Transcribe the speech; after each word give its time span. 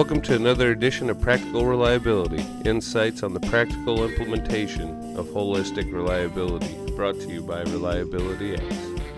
Welcome 0.00 0.22
to 0.22 0.34
another 0.34 0.70
edition 0.70 1.10
of 1.10 1.20
Practical 1.20 1.66
Reliability 1.66 2.42
insights 2.64 3.22
on 3.22 3.34
the 3.34 3.40
practical 3.40 4.02
implementation 4.02 5.14
of 5.14 5.26
holistic 5.26 5.92
reliability, 5.92 6.74
brought 6.96 7.16
to 7.16 7.28
you 7.28 7.42
by 7.42 7.60
Reliability 7.64 8.54
X, 8.54 8.62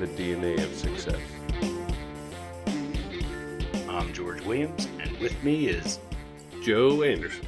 the 0.01 0.09
DNA 0.09 0.61
of 0.61 0.75
success. 0.75 1.21
I'm 3.89 4.13
George 4.13 4.41
Williams, 4.45 4.89
and 5.01 5.17
with 5.19 5.41
me 5.45 5.69
is 5.69 6.01
Joe 6.65 7.05
Anderson. 7.05 7.47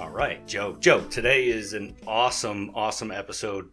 all 0.00 0.08
right, 0.08 0.44
Joe. 0.46 0.78
Joe, 0.80 1.02
today 1.02 1.48
is 1.48 1.74
an 1.74 1.94
awesome, 2.06 2.70
awesome 2.74 3.10
episode. 3.10 3.68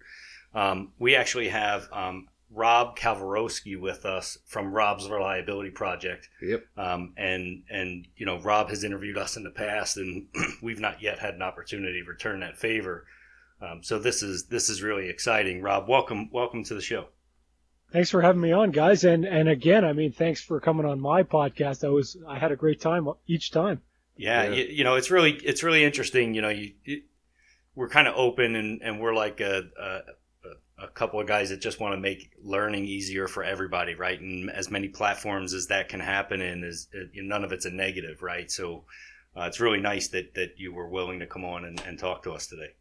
Um, 0.54 0.92
we 1.00 1.16
actually 1.16 1.48
have 1.48 1.88
um, 1.94 2.28
Rob 2.50 2.98
Kalwarowskyj 2.98 3.80
with 3.80 4.06
us 4.06 4.38
from 4.46 4.72
Rob's 4.72 5.10
Reliability 5.10 5.70
Project. 5.70 6.30
Yep. 6.42 6.66
Um, 6.78 7.14
and 7.18 7.64
and 7.70 8.08
you 8.16 8.26
know 8.26 8.40
Rob 8.40 8.70
has 8.70 8.84
interviewed 8.84 9.18
us 9.18 9.36
in 9.38 9.44
the 9.44 9.52
past, 9.52 9.98
and 9.98 10.28
we've 10.62 10.80
not 10.80 11.02
yet 11.02 11.20
had 11.20 11.34
an 11.34 11.42
opportunity 11.42 12.02
to 12.02 12.08
return 12.08 12.40
that 12.40 12.58
favor. 12.58 13.06
Um, 13.62 13.84
so 13.84 14.00
this 14.00 14.23
is 14.23 14.46
this 14.48 14.70
is 14.70 14.82
really 14.82 15.10
exciting. 15.10 15.62
Rob, 15.62 15.90
welcome 15.90 16.30
welcome 16.32 16.64
to 16.66 16.73
the 16.73 16.82
show. 16.82 17.08
Thanks 17.92 18.12
for 18.12 18.22
having 18.22 18.42
me 18.42 18.52
on, 18.52 18.72
guys. 18.72 19.04
And 19.04 19.26
and 19.26 19.50
again, 19.50 19.84
I 19.84 19.94
mean, 19.94 20.12
thanks 20.12 20.42
for 20.42 20.59
coming 20.59 20.86
on 20.86 21.00
my 21.00 21.23
podcast. 21.23 21.84
I 21.84 21.90
was 21.90 22.18
I 22.28 22.38
had 22.38 22.52
a 22.52 22.56
great 22.56 22.80
time 22.80 23.08
each 23.28 23.52
time. 23.52 23.82
Yeah, 24.16 24.44
Yeah. 24.44 24.56
You, 24.56 24.64
you 24.66 24.84
know 24.84 24.95
it's 24.95 25.12
really 25.12 25.34
it's 25.34 25.64
really 25.64 25.84
interesting. 25.84 26.34
You 26.34 26.42
know, 26.42 26.50
you, 26.50 26.73
you 26.84 27.02
we're 27.76 27.90
kind 27.90 28.08
of 28.08 28.16
open 28.16 28.56
and 28.56 28.82
and 28.82 29.00
we're 29.00 29.14
like 29.14 29.40
a, 29.42 29.64
a 29.82 30.00
a 30.80 30.88
couple 30.88 31.20
of 31.20 31.27
guys 31.27 31.49
that 31.49 31.62
just 31.62 31.80
want 31.80 31.94
to 31.94 31.99
make 31.99 32.31
learning 32.41 32.86
easier 32.86 33.28
for 33.28 33.44
everybody, 33.44 33.95
right? 33.95 34.20
And 34.20 34.50
as 34.50 34.70
many 34.70 34.88
platforms 34.88 35.53
as 35.53 35.67
that 35.67 35.89
can 35.89 36.00
happen 36.00 36.42
in 36.42 36.64
is 36.64 36.88
uh, 36.94 37.06
none 37.16 37.44
of 37.44 37.52
it's 37.52 37.66
a 37.66 37.72
negative, 37.72 38.22
right? 38.22 38.50
So 38.52 38.86
uh, 39.36 39.44
it's 39.44 39.59
really 39.59 39.80
nice 39.80 40.09
that 40.09 40.36
that 40.36 40.52
you 40.58 40.73
were 40.73 40.88
willing 40.88 41.20
to 41.20 41.28
come 41.28 41.45
on 41.45 41.66
and, 41.66 41.81
and 41.81 41.98
talk 41.98 42.23
to 42.23 42.31
us 42.31 42.48
today. 42.48 42.75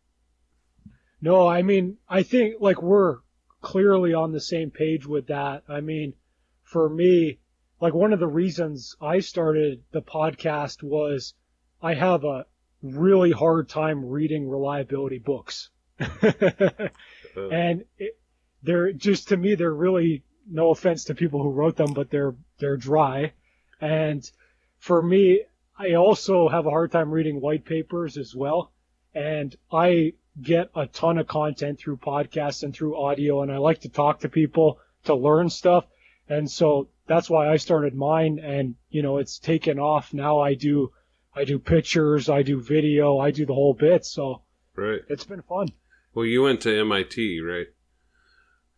No, 1.20 1.46
I 1.46 1.62
mean, 1.62 1.96
I 2.08 2.22
think 2.22 2.56
like 2.60 2.82
we're 2.82 3.18
clearly 3.62 4.12
on 4.12 4.32
the 4.32 4.40
same 4.40 4.70
page 4.70 5.06
with 5.06 5.28
that. 5.28 5.64
I 5.68 5.80
mean, 5.80 6.14
for 6.62 6.88
me, 6.88 7.38
like 7.80 7.94
one 7.94 8.12
of 8.12 8.20
the 8.20 8.26
reasons 8.26 8.94
I 9.00 9.20
started 9.20 9.82
the 9.92 10.02
podcast 10.02 10.82
was 10.82 11.34
I 11.82 11.94
have 11.94 12.24
a 12.24 12.46
really 12.82 13.32
hard 13.32 13.68
time 13.68 14.04
reading 14.04 14.48
reliability 14.48 15.18
books. 15.18 15.70
And 17.36 17.84
it, 17.98 18.18
they're 18.62 18.92
just 18.92 19.28
to 19.28 19.36
me 19.36 19.54
they're 19.54 19.72
really 19.72 20.24
no 20.48 20.70
offense 20.70 21.04
to 21.04 21.14
people 21.14 21.42
who 21.42 21.50
wrote 21.50 21.76
them 21.76 21.92
but 21.92 22.10
they're 22.10 22.34
they're 22.58 22.76
dry. 22.76 23.32
And 23.80 24.28
for 24.78 25.02
me 25.02 25.42
i 25.78 25.92
also 25.92 26.48
have 26.48 26.66
a 26.66 26.70
hard 26.70 26.92
time 26.92 27.10
reading 27.10 27.40
white 27.40 27.64
papers 27.64 28.16
as 28.16 28.34
well. 28.34 28.72
And 29.14 29.54
i 29.72 30.14
get 30.42 30.70
a 30.74 30.86
ton 30.86 31.18
of 31.18 31.26
content 31.26 31.78
through 31.78 31.96
podcasts 31.96 32.62
and 32.62 32.74
through 32.74 33.00
audio 33.00 33.42
and 33.42 33.50
i 33.50 33.56
like 33.56 33.80
to 33.80 33.88
talk 33.88 34.20
to 34.20 34.28
people 34.28 34.78
to 35.04 35.14
learn 35.14 35.48
stuff. 35.48 35.86
And 36.28 36.50
so 36.50 36.88
that's 37.06 37.30
why 37.30 37.48
i 37.48 37.56
started 37.56 37.94
mine. 37.94 38.38
And 38.38 38.74
you 38.90 39.02
know 39.02 39.18
it's 39.18 39.38
taken 39.38 39.78
off. 39.78 40.12
Now 40.12 40.40
i 40.40 40.54
do 40.54 40.92
i 41.34 41.44
do 41.44 41.58
pictures 41.58 42.28
i 42.28 42.42
do 42.42 42.60
video 42.60 43.18
i 43.18 43.30
do 43.30 43.46
the 43.46 43.54
whole 43.54 43.74
bit. 43.74 44.04
So 44.04 44.42
right. 44.74 45.02
it's 45.08 45.24
been 45.24 45.42
fun 45.42 45.68
Well, 46.16 46.24
you 46.24 46.44
went 46.44 46.62
to 46.62 46.80
MIT, 46.80 47.42
right? 47.42 47.66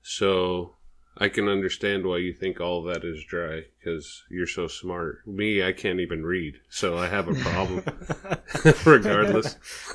So 0.02 0.74
I 1.16 1.28
can 1.28 1.48
understand 1.48 2.04
why 2.04 2.16
you 2.16 2.32
think 2.32 2.60
all 2.60 2.82
that 2.82 3.04
is 3.04 3.22
dry 3.22 3.62
because 3.78 4.24
you're 4.28 4.48
so 4.48 4.66
smart. 4.66 5.24
Me, 5.24 5.62
I 5.62 5.70
can't 5.70 6.00
even 6.00 6.26
read, 6.26 6.58
so 6.68 6.98
I 6.98 7.06
have 7.06 7.28
a 7.28 7.34
problem. 7.34 7.84
Regardless, 8.84 9.54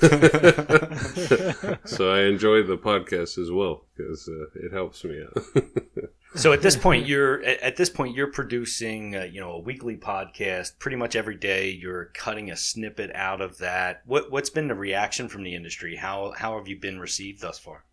so 1.84 2.10
I 2.14 2.22
enjoy 2.22 2.62
the 2.62 2.78
podcast 2.82 3.36
as 3.36 3.50
well 3.50 3.84
because 3.94 4.26
uh, 4.26 4.46
it 4.54 4.72
helps 4.72 5.04
me 5.04 5.22
out. 5.22 5.36
So 6.34 6.52
at 6.52 6.62
this 6.62 6.76
point, 6.86 7.06
you're 7.06 7.42
at 7.42 7.76
this 7.76 7.90
point 7.90 8.14
you're 8.14 8.30
producing 8.30 9.16
uh, 9.16 9.22
you 9.24 9.40
know 9.40 9.52
a 9.52 9.60
weekly 9.60 9.96
podcast 9.96 10.78
pretty 10.78 10.96
much 10.96 11.16
every 11.16 11.36
day. 11.36 11.70
You're 11.70 12.06
cutting 12.06 12.50
a 12.50 12.56
snippet 12.56 13.10
out 13.14 13.40
of 13.40 13.58
that. 13.58 14.02
What 14.06 14.30
what's 14.30 14.50
been 14.50 14.68
the 14.68 14.74
reaction 14.74 15.28
from 15.28 15.42
the 15.42 15.54
industry? 15.54 15.96
How 15.96 16.32
how 16.36 16.58
have 16.58 16.68
you 16.68 16.78
been 16.78 16.98
received 16.98 17.40
thus 17.40 17.58
far? 17.58 17.84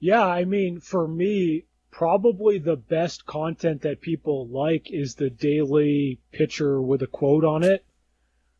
Yeah, 0.00 0.26
I 0.26 0.44
mean, 0.44 0.80
for 0.80 1.08
me, 1.08 1.64
probably 1.90 2.58
the 2.58 2.76
best 2.76 3.24
content 3.24 3.82
that 3.82 4.00
people 4.00 4.48
like 4.48 4.90
is 4.90 5.14
the 5.14 5.30
daily 5.30 6.20
picture 6.32 6.82
with 6.82 7.00
a 7.02 7.06
quote 7.06 7.44
on 7.44 7.62
it. 7.62 7.84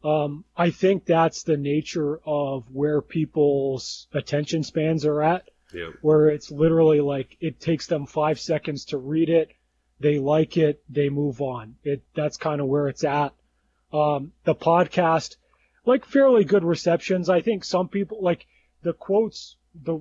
Um, 0.05 0.45
I 0.57 0.71
think 0.71 1.05
that's 1.05 1.43
the 1.43 1.57
nature 1.57 2.21
of 2.25 2.71
where 2.71 3.03
people's 3.03 4.07
attention 4.13 4.63
spans 4.63 5.05
are 5.05 5.23
at, 5.23 5.49
yeah, 5.75 5.91
where 6.03 6.29
it's 6.29 6.51
literally 6.51 7.01
like 7.01 7.37
it 7.41 7.61
takes 7.61 7.87
them 7.87 8.07
five 8.07 8.41
seconds 8.41 8.87
to 8.87 8.99
read 8.99 9.29
it, 9.29 9.51
they 10.01 10.19
like 10.19 10.57
it, 10.57 10.83
they 10.89 11.09
move 11.09 11.41
on. 11.41 11.77
It 11.83 12.03
that's 12.15 12.37
kind 12.37 12.61
of 12.61 12.69
where 12.69 12.89
it's 12.89 13.05
at. 13.05 13.35
Um, 13.93 14.33
the 14.45 14.55
podcast, 14.55 15.37
like 15.85 16.05
fairly 16.05 16.45
good 16.45 16.65
receptions. 16.65 17.29
I 17.29 17.43
think 17.43 17.65
some 17.65 17.89
people 17.89 18.23
like 18.23 18.47
the 18.83 18.93
quotes. 18.93 19.57
The 19.83 20.01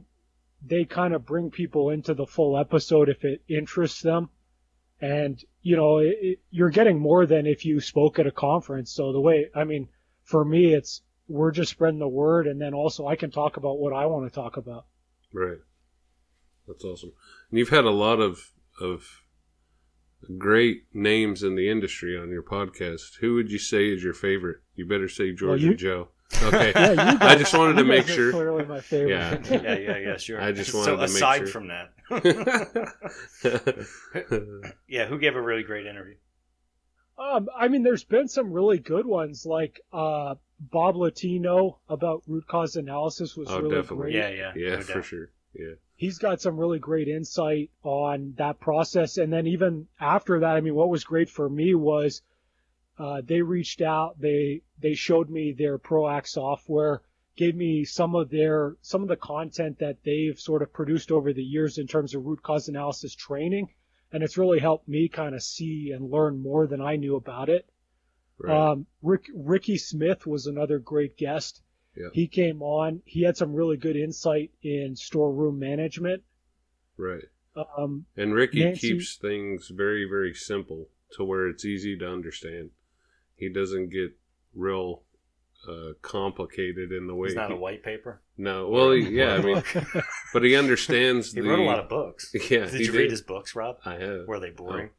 they 0.66 0.86
kind 0.86 1.14
of 1.14 1.26
bring 1.26 1.52
people 1.52 1.90
into 1.90 2.14
the 2.14 2.26
full 2.26 2.58
episode 2.58 3.10
if 3.10 3.24
it 3.26 3.44
interests 3.48 4.02
them. 4.02 4.30
And, 5.02 5.44
you 5.62 5.76
know, 5.76 5.98
it, 5.98 6.18
it, 6.22 6.40
you're 6.50 6.70
getting 6.70 7.00
more 7.00 7.26
than 7.26 7.46
if 7.46 7.66
you 7.66 7.82
spoke 7.82 8.20
at 8.20 8.28
a 8.28 8.32
conference. 8.32 8.92
So 8.92 9.12
the 9.12 9.20
way, 9.20 9.50
I 9.54 9.66
mean, 9.66 9.90
for 10.24 10.46
me, 10.46 10.74
it's, 10.74 11.02
we're 11.28 11.52
just 11.52 11.72
spreading 11.72 12.00
the 12.00 12.08
word. 12.08 12.48
And 12.48 12.62
then 12.62 12.74
also 12.74 13.08
I 13.08 13.18
can 13.18 13.32
talk 13.32 13.58
about 13.58 13.80
what 13.80 13.94
I 13.94 14.06
want 14.06 14.32
to 14.32 14.34
talk 14.34 14.56
about. 14.58 14.86
Right. 15.34 15.58
That's 16.68 16.84
awesome. 16.86 17.12
And 17.50 17.60
you've 17.60 17.70
had 17.70 17.86
a 17.86 17.92
lot 17.92 18.20
of 18.20 18.52
of 18.80 19.22
great 20.38 20.84
names 20.94 21.44
in 21.44 21.56
the 21.56 21.70
industry 21.70 22.18
on 22.18 22.30
your 22.30 22.44
podcast. 22.44 23.18
Who 23.20 23.36
would 23.36 23.52
you 23.52 23.60
say 23.60 23.90
is 23.90 24.04
your 24.04 24.14
favorite? 24.14 24.58
You 24.76 24.86
better 24.88 25.10
say 25.10 25.34
George 25.34 25.62
you- 25.62 25.72
and 25.72 25.80
Joe. 25.80 26.08
Okay. 26.42 26.72
Yeah, 26.76 27.12
you 27.14 27.18
I 27.22 27.36
just 27.36 27.56
wanted 27.56 27.76
to 27.76 27.84
make 27.84 28.08
sure. 28.08 28.32
Clearly 28.32 28.66
my 28.66 28.80
favorite. 28.80 29.12
Yeah. 29.12 29.38
yeah, 29.52 29.78
yeah, 29.78 29.98
yeah, 29.98 30.18
sure. 30.18 30.42
I 30.42 30.52
just 30.52 30.72
so 30.72 30.80
wanted 30.80 30.92
to 30.92 30.98
make 30.98 31.10
aside 31.10 31.38
sure. 31.38 31.48
from 31.48 31.68
that, 31.68 31.94
yeah, 34.88 35.06
who 35.06 35.20
gave 35.20 35.36
a 35.36 35.42
really 35.42 35.62
great 35.62 35.86
interview? 35.86 36.16
Um, 37.18 37.48
I 37.56 37.68
mean, 37.68 37.84
there's 37.84 38.04
been 38.04 38.28
some 38.28 38.52
really 38.52 38.80
good 38.80 39.06
ones, 39.06 39.46
like 39.46 39.80
uh, 39.92 40.36
Bob 40.60 40.96
Latino 40.96 41.80
about 41.88 42.24
root 42.28 42.48
cause 42.48 42.76
analysis 42.76 43.36
was 43.38 43.50
Oh, 43.50 43.60
really 43.62 43.76
definitely. 43.76 44.12
great. 44.12 44.16
Yeah, 44.16 44.30
yeah, 44.30 44.52
yeah, 44.56 44.76
no 44.76 44.82
for 44.82 44.94
doubt. 44.96 45.06
sure. 45.06 45.30
Yeah. 45.54 45.74
He's 45.96 46.18
got 46.18 46.42
some 46.42 46.58
really 46.60 46.80
great 46.80 47.08
insight 47.08 47.70
on 47.84 48.34
that 48.38 48.60
process. 48.60 49.18
And 49.18 49.32
then 49.32 49.46
even 49.48 49.88
after 50.00 50.40
that, 50.40 50.56
I 50.56 50.62
mean, 50.62 50.74
what 50.76 50.90
was 50.90 51.04
great 51.04 51.30
for 51.30 51.48
me 51.48 51.76
was 51.76 52.24
uh, 52.98 53.22
they 53.24 53.42
reached 53.42 53.82
out, 53.82 54.20
they 54.20 54.62
they 54.80 54.96
showed 54.96 55.30
me 55.30 55.54
their 55.54 55.78
ProAct 55.78 56.28
software, 56.28 57.02
gave 57.36 57.56
me 57.56 57.86
some 57.86 58.16
of 58.16 58.30
their 58.32 58.76
some 58.82 59.02
of 59.04 59.08
the 59.08 59.16
content 59.16 59.80
that 59.80 59.98
they've 60.04 60.40
sort 60.40 60.62
of 60.64 60.74
produced 60.74 61.12
over 61.12 61.32
the 61.34 61.44
years 61.44 61.78
in 61.78 61.86
terms 61.88 62.16
of 62.16 62.26
root 62.26 62.42
cause 62.42 62.68
analysis 62.68 63.16
training, 63.16 63.70
and 64.14 64.24
it's 64.24 64.38
really 64.38 64.60
helped 64.60 64.88
me 64.88 65.10
kind 65.10 65.36
of 65.36 65.44
see 65.44 65.92
and 65.92 66.10
learn 66.10 66.42
more 66.42 66.68
than 66.68 66.80
I 66.80 66.96
knew 66.96 67.16
about 67.18 67.50
it. 67.50 67.68
Right. 68.38 68.72
Um, 68.72 68.86
Rick, 69.02 69.26
Ricky 69.36 69.78
Smith 69.78 70.26
was 70.26 70.48
another 70.48 70.80
great 70.80 71.18
guest. 71.18 71.62
Yeah. 71.96 72.08
He 72.14 72.28
came 72.28 72.62
on. 72.62 73.02
He 73.06 73.24
had 73.24 73.36
some 73.38 73.54
really 73.54 73.78
good 73.78 73.96
insight 73.96 74.52
in 74.62 74.96
storeroom 74.96 75.60
management. 75.60 76.24
right. 76.98 77.26
Um, 77.78 78.06
And 78.18 78.34
Ricky 78.34 78.64
Nancy- 78.64 78.94
keeps 78.94 79.16
things 79.16 79.68
very, 79.70 80.06
very 80.10 80.34
simple 80.34 80.90
to 81.12 81.24
where 81.24 81.48
it's 81.48 81.64
easy 81.66 81.96
to 82.00 82.08
understand. 82.10 82.72
He 83.36 83.48
doesn't 83.50 83.90
get 83.90 84.18
real 84.56 85.04
uh, 85.68 85.94
complicated 86.02 86.92
in 86.92 87.08
the 87.08 87.16
way. 87.16 87.28
It's 87.28 87.36
not 87.36 87.50
he- 87.50 87.56
a 87.56 87.60
white 87.60 87.84
paper. 87.84 88.22
No, 88.38 88.68
well, 88.70 88.92
he- 88.92 89.10
yeah, 89.10 89.36
I 89.36 89.42
mean, 89.44 89.64
but 90.34 90.44
he 90.44 90.56
understands. 90.56 91.34
He 91.34 91.42
the, 91.42 91.48
wrote 91.50 91.60
a 91.60 91.64
lot 91.64 91.80
of 91.80 91.90
books. 91.90 92.34
Yeah, 92.50 92.66
Did 92.66 92.72
he 92.74 92.80
you 92.86 92.92
did. 92.92 92.96
read 92.98 93.12
his 93.12 93.22
books, 93.22 93.56
Rob? 93.56 93.78
I 93.86 93.96
have. 93.96 94.28
Were 94.28 94.40
they 94.40 94.50
boring? 94.52 94.90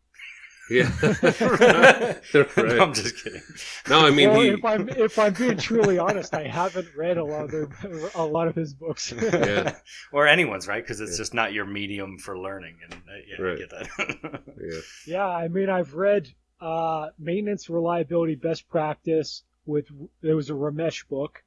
Yeah. 0.71 0.91
no, 1.03 2.47
right. 2.57 2.81
I'm 2.81 2.95
just 2.95 3.23
kidding. 3.23 3.43
No, 3.89 4.07
I 4.07 4.11
mean 4.11 4.31
well, 4.31 4.41
he. 4.41 4.49
if 4.49 4.65
I'm 4.65 4.89
if 4.89 5.19
I'm 5.19 5.35
being 5.35 5.59
truly 5.59 5.99
honest, 5.99 6.33
I 6.35 6.45
haven't 6.45 6.89
read 6.97 7.19
a 7.19 7.25
lot 7.25 7.45
of 7.45 7.51
their, 7.51 7.69
a 8.15 8.25
lot 8.25 8.49
of 8.49 8.55
his 8.55 8.73
books. 8.73 9.13
Yeah. 9.13 9.77
or 10.11 10.27
anyone's 10.27 10.67
right 10.67 10.83
because 10.83 11.01
it's 11.01 11.13
Yeah. 11.13 11.19
just 11.19 11.35
not 11.35 11.53
your 11.53 11.67
medium 11.67 12.17
for 12.19 12.39
learning, 12.39 12.77
and 12.83 12.95
uh, 12.95 13.45
yeah, 13.45 13.53
I 13.53 13.57
get 13.57 13.71
that. 13.71 14.43
Yeah. 14.59 14.81
yeah, 15.07 15.27
I 15.27 15.49
mean, 15.49 15.69
I've 15.69 15.93
read 15.93 16.29
uh, 16.63 17.09
maintenance 17.19 17.69
reliability 17.69 18.37
best 18.37 18.67
practice 18.69 19.43
with 19.67 19.87
there 20.21 20.37
was 20.37 20.51
a 20.51 20.55
Ramesh 20.55 21.07
book, 21.09 21.43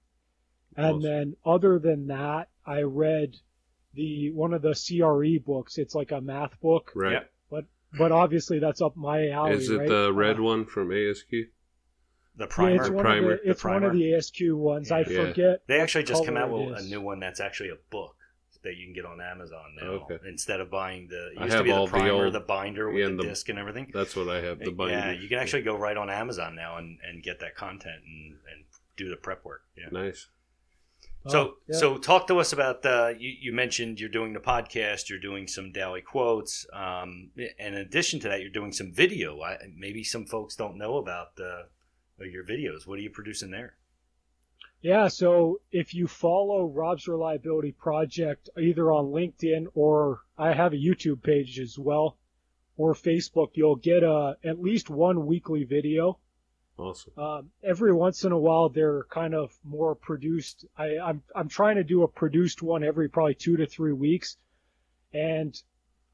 and 0.75 1.01
then 1.03 1.35
other 1.45 1.79
than 1.79 2.07
that, 2.07 2.49
I 2.65 2.81
read 2.81 3.35
the 3.93 4.31
one 4.31 4.53
of 4.53 4.61
the 4.61 4.73
CRE 4.75 5.39
books. 5.43 5.77
It's 5.77 5.95
like 5.95 6.11
a 6.11 6.21
math 6.21 6.59
book, 6.59 6.91
Right. 6.95 7.13
Yep. 7.13 7.31
but 7.97 8.11
obviously 8.11 8.59
that's 8.59 8.81
up 8.81 8.95
my 8.97 9.29
alley. 9.29 9.53
Is 9.53 9.69
it 9.69 9.77
right? 9.77 9.87
the 9.87 10.11
red 10.13 10.37
Uh, 10.39 10.43
one 10.43 10.65
from 10.65 10.89
ASQ? 10.89 11.29
The 12.35 12.43
Yeah, 12.43 12.45
primer. 12.49 12.81
it's 12.81 12.89
one 12.89 13.03
primer. 13.03 13.31
of 13.33 13.39
the, 13.43 13.49
it's 13.49 13.63
one 13.63 13.71
primer. 13.79 13.87
of 13.87 13.93
the 13.93 14.11
ASQ 14.11 14.53
ones. 14.57 14.91
I 14.91 14.99
Yeah. 14.99 15.27
forget. 15.27 15.65
They 15.67 15.79
actually 15.79 16.03
just 16.03 16.25
came 16.25 16.37
out 16.37 16.51
with 16.51 16.77
a 16.77 16.83
new 16.83 17.01
one 17.01 17.19
that's 17.19 17.39
actually 17.39 17.69
a 17.69 17.77
book 17.89 18.15
that 18.63 18.75
you 18.75 18.86
can 18.86 18.94
get 18.94 19.06
on 19.06 19.19
Amazon 19.21 19.75
now 19.81 19.88
Okay. 20.09 20.18
instead 20.27 20.59
of 20.59 20.69
buying 20.69 21.07
the. 21.07 21.31
It 21.31 21.38
I 21.39 21.44
used 21.44 21.51
to 21.51 21.57
have 21.57 21.65
be 21.65 21.71
all 21.71 21.86
the 21.88 21.92
the 21.94 21.98
primer, 22.00 22.25
old- 22.25 22.33
the 22.33 22.39
binder 22.39 22.89
with 22.89 23.00
yeah, 23.01 23.07
the, 23.09 23.15
the- 23.15 23.24
disc 23.24 23.48
and 23.50 23.57
everything. 23.59 23.92
That's 23.94 24.15
what 24.15 24.30
I 24.30 24.42
have. 24.42 24.59
The 24.59 24.71
binder. 24.71 24.94
Yeah, 24.94 25.12
you 25.12 25.27
can 25.30 25.39
actually 25.39 25.63
go 25.63 25.75
right 25.77 25.98
on 25.98 26.09
Amazon 26.09 26.56
now 26.56 26.77
and, 26.77 26.98
and 27.07 27.21
get 27.24 27.39
that 27.39 27.56
content 27.56 28.01
and, 28.06 28.31
and 28.51 28.65
do 28.95 29.09
the 29.09 29.15
prep 29.18 29.44
work. 29.45 29.62
Yeah. 29.77 29.89
Nice. 29.92 30.27
So, 31.27 31.39
Oh, 31.39 31.54
yeah. 31.68 31.77
so 31.77 31.98
talk 31.98 32.27
to 32.27 32.39
us 32.39 32.54
about 32.54 32.83
the. 32.83 33.15
You, 33.19 33.31
you 33.42 33.51
mentioned 33.54 34.00
you're 34.00 34.07
doing 34.09 34.33
the 34.33 34.39
podcast. 34.39 35.09
You're 35.09 35.19
doing 35.19 35.45
some 35.48 35.71
daily 35.71 36.01
quotes. 36.01 36.65
Um, 36.71 37.31
in 37.59 37.74
addition 37.75 38.19
to 38.21 38.30
that, 38.30 38.39
you're 38.42 38.50
doing 38.50 38.71
some 38.71 38.94
video. 38.94 39.42
I, 39.42 39.57
maybe 39.75 40.04
some 40.04 40.25
folks 40.25 40.56
don't 40.56 40.77
know 40.77 40.98
about 40.98 41.27
uh, 41.39 42.24
your 42.24 42.45
videos. 42.45 42.88
What 42.88 42.98
are 42.98 43.01
you 43.01 43.09
producing 43.09 43.51
there? 43.51 43.75
Yeah, 44.81 45.07
so 45.07 45.59
if 45.71 45.94
you 45.94 46.07
follow 46.07 46.65
Rob's 46.65 47.07
Reliability 47.07 47.71
Project 47.71 48.50
either 48.57 48.91
on 48.91 49.06
LinkedIn 49.06 49.68
or 49.74 50.21
I 50.38 50.53
have 50.53 50.74
a 50.74 50.77
YouTube 50.77 51.24
page 51.24 51.59
as 51.59 51.79
well, 51.79 52.18
or 52.77 52.94
Facebook, 52.94 53.50
you'll 53.53 53.75
get 53.75 54.03
a, 54.03 54.38
at 54.44 54.62
least 54.62 54.89
one 54.89 55.25
weekly 55.25 55.63
video. 55.63 56.19
Awesome. 56.77 57.13
Um, 57.18 57.50
every 57.63 57.91
once 57.91 58.24
in 58.24 58.31
a 58.31 58.38
while, 58.38 58.69
they're 58.69 59.06
kind 59.06 59.33
of 59.33 59.51
more 59.63 59.95
produced. 59.95 60.63
I, 60.77 61.00
I'm 61.00 61.23
I'm 61.35 61.50
trying 61.50 61.77
to 61.77 61.83
do 61.83 62.03
a 62.03 62.07
produced 62.07 62.62
one 62.62 62.83
every 62.83 63.09
probably 63.09 63.33
two 63.33 63.57
to 63.57 63.65
three 63.65 63.94
weeks, 63.94 64.38
and 65.12 65.59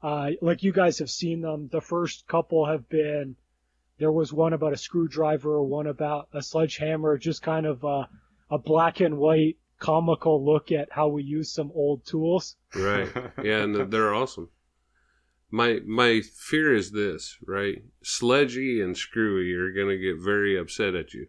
uh, 0.02 0.30
like 0.40 0.62
you 0.62 0.72
guys 0.72 1.00
have 1.00 1.10
seen 1.10 1.42
them. 1.42 1.68
The 1.68 1.82
first 1.82 2.26
couple 2.26 2.64
have 2.64 2.88
been 2.88 3.36
there 3.98 4.10
was 4.10 4.32
one 4.32 4.54
about 4.54 4.72
a 4.72 4.78
screwdriver, 4.78 5.62
one 5.62 5.86
about 5.86 6.28
a 6.32 6.42
sledgehammer, 6.42 7.18
just 7.18 7.42
kind 7.42 7.66
of 7.66 7.84
uh, 7.84 8.06
a 8.50 8.58
black 8.58 9.00
and 9.00 9.18
white 9.18 9.56
comical 9.78 10.44
look 10.44 10.72
at 10.72 10.88
how 10.92 11.08
we 11.08 11.22
use 11.22 11.52
some 11.52 11.70
old 11.74 12.06
tools. 12.06 12.56
Right. 12.74 13.08
Yeah, 13.42 13.62
and 13.62 13.90
they're 13.92 14.14
awesome. 14.14 14.48
My 15.50 15.80
my 15.86 16.20
fear 16.20 16.74
is 16.74 16.90
this, 16.90 17.38
right? 17.46 17.82
Sledgy 18.02 18.80
and 18.80 18.96
Screwy 18.96 19.52
are 19.54 19.70
gonna 19.72 19.98
get 19.98 20.16
very 20.18 20.56
upset 20.58 20.94
at 20.94 21.14
you 21.14 21.28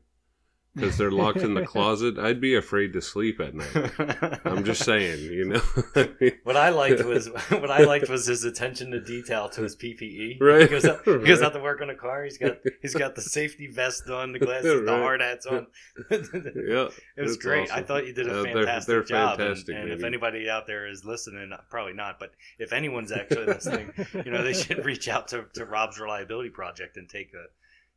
because 0.75 0.97
they're 0.97 1.11
locked 1.11 1.37
in 1.39 1.53
the 1.53 1.65
closet. 1.65 2.17
I'd 2.19 2.39
be 2.41 2.55
afraid 2.55 2.93
to 2.93 3.01
sleep 3.01 3.39
at 3.39 3.53
night. 3.55 4.39
I'm 4.45 4.63
just 4.63 4.83
saying, 4.83 5.23
you 5.31 5.45
know. 5.45 5.61
What 6.43 6.57
I 6.57 6.69
liked 6.69 7.03
was 7.05 7.27
what 7.49 7.71
I 7.71 7.83
liked 7.83 8.07
was 8.09 8.27
his 8.27 8.43
attention 8.43 8.91
to 8.91 8.99
detail 9.01 9.49
to 9.49 9.61
his 9.63 9.75
PPE. 9.75 10.39
Right. 10.41 10.61
He 10.63 10.67
goes 10.67 10.85
out, 10.85 11.01
he 11.05 11.17
goes 11.25 11.41
out 11.41 11.53
to 11.53 11.59
work 11.59 11.81
on 11.81 11.89
a 11.89 11.95
car. 11.95 12.23
He's 12.23 12.37
got 12.37 12.57
he's 12.81 12.93
got 12.93 13.15
the 13.15 13.21
safety 13.21 13.67
vest 13.67 14.09
on, 14.09 14.31
the 14.31 14.39
glasses, 14.39 14.85
the 14.85 14.91
hard 14.91 15.21
hats 15.21 15.45
on. 15.45 15.67
yeah, 16.11 16.17
it 16.27 16.51
was 16.73 16.91
that's 17.17 17.37
great. 17.37 17.71
I 17.71 17.81
thought 17.81 18.05
you 18.05 18.13
did 18.13 18.27
a 18.27 18.39
Uh, 18.39 18.43
they're- 18.43 18.81
they're 18.85 19.03
job. 19.03 19.39
and- 19.39 19.49
fantastic, 19.49 19.75
and 19.75 19.91
if 19.91 20.03
anybody 20.03 20.49
out 20.49 20.67
there 20.67 20.87
is 20.87 21.03
listening, 21.05 21.51
probably 21.69 21.93
not, 21.93 22.19
but 22.19 22.31
if 22.59 22.73
anyone's 22.73 23.11
actually 23.11 23.45
listening, 23.47 23.91
you 24.25 24.31
know, 24.31 24.43
they 24.43 24.53
should 24.53 24.85
reach 24.85 25.07
out 25.07 25.27
to, 25.29 25.45
to 25.53 25.65
Rob's 25.65 25.99
Reliability 25.99 26.49
Project 26.49 26.97
and 26.97 27.09
take 27.09 27.31
a 27.33 27.45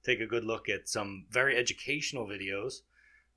take 0.05 0.21
a 0.21 0.27
good 0.27 0.45
look 0.45 0.69
at 0.69 0.89
some 0.89 1.27
very 1.31 1.57
educational 1.57 2.27
videos, 2.27 2.81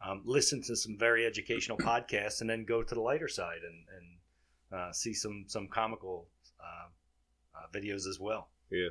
um, 0.05 0.21
listen 0.25 0.61
to 0.63 0.75
some 0.75 0.97
very 0.97 1.25
educational 1.25 1.77
podcasts, 1.89 2.41
and 2.41 2.49
then 2.49 2.65
go 2.65 2.83
to 2.83 2.95
the 2.95 3.01
lighter 3.01 3.27
side 3.27 3.59
and, 3.65 3.85
and 3.97 4.79
uh, 4.79 4.91
see 4.91 5.13
some 5.13 5.45
some 5.47 5.67
comical 5.67 6.27
uh, 6.59 6.87
uh, 7.57 7.67
videos 7.73 8.07
as 8.07 8.17
well. 8.19 8.49
Yeah, 8.69 8.89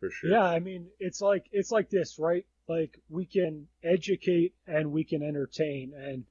for 0.00 0.10
sure. 0.10 0.30
Yeah, 0.30 0.44
I 0.44 0.60
mean, 0.60 0.86
it's 0.98 1.20
like 1.20 1.46
it's 1.52 1.70
like 1.70 1.90
this, 1.90 2.18
right? 2.18 2.46
Like 2.68 2.98
we 3.08 3.24
can 3.24 3.66
educate 3.82 4.54
and 4.66 4.92
we 4.92 5.04
can 5.04 5.22
entertain, 5.22 5.92
and 5.94 6.24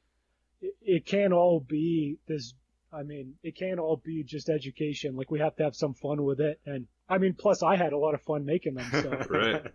it, 0.62 0.76
it 0.82 1.06
can't 1.06 1.34
all 1.34 1.60
be 1.60 2.18
this. 2.28 2.54
I 2.94 3.04
mean, 3.04 3.34
it 3.44 3.58
can't 3.58 3.80
all 3.80 3.98
be 3.98 4.24
just 4.24 4.50
education. 4.50 5.18
Like 5.18 5.30
we 5.30 5.40
have 5.40 5.56
to 5.58 5.64
have 5.64 5.76
some 5.76 5.94
fun 5.94 6.24
with 6.24 6.40
it, 6.40 6.60
and 6.66 6.88
I 7.10 7.18
mean, 7.18 7.36
plus 7.38 7.64
I 7.64 7.76
had 7.76 7.94
a 7.94 7.98
lot 7.98 8.14
of 8.14 8.22
fun 8.22 8.46
making 8.46 8.76
them. 8.76 8.90
So 8.92 9.10
Right. 9.30 9.64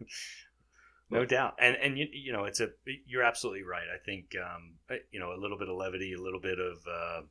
no 1.13 1.27
doubt, 1.27 1.55
and 1.59 1.77
and 1.77 1.99
you, 1.99 2.07
you 2.11 2.33
know 2.33 2.45
it's 2.45 2.61
a 2.61 2.71
you're 3.07 3.23
absolutely 3.23 3.63
right. 3.63 3.87
I 3.93 3.99
think 4.05 4.35
um, 4.43 4.75
you 5.11 5.21
know 5.21 5.33
a 5.33 5.41
little 5.41 5.59
bit 5.59 5.69
of 5.69 5.77
levity, 5.77 6.15
a 6.15 6.21
little 6.21 6.41
bit 6.41 6.59
of 6.59 6.79
uh, 6.87 7.23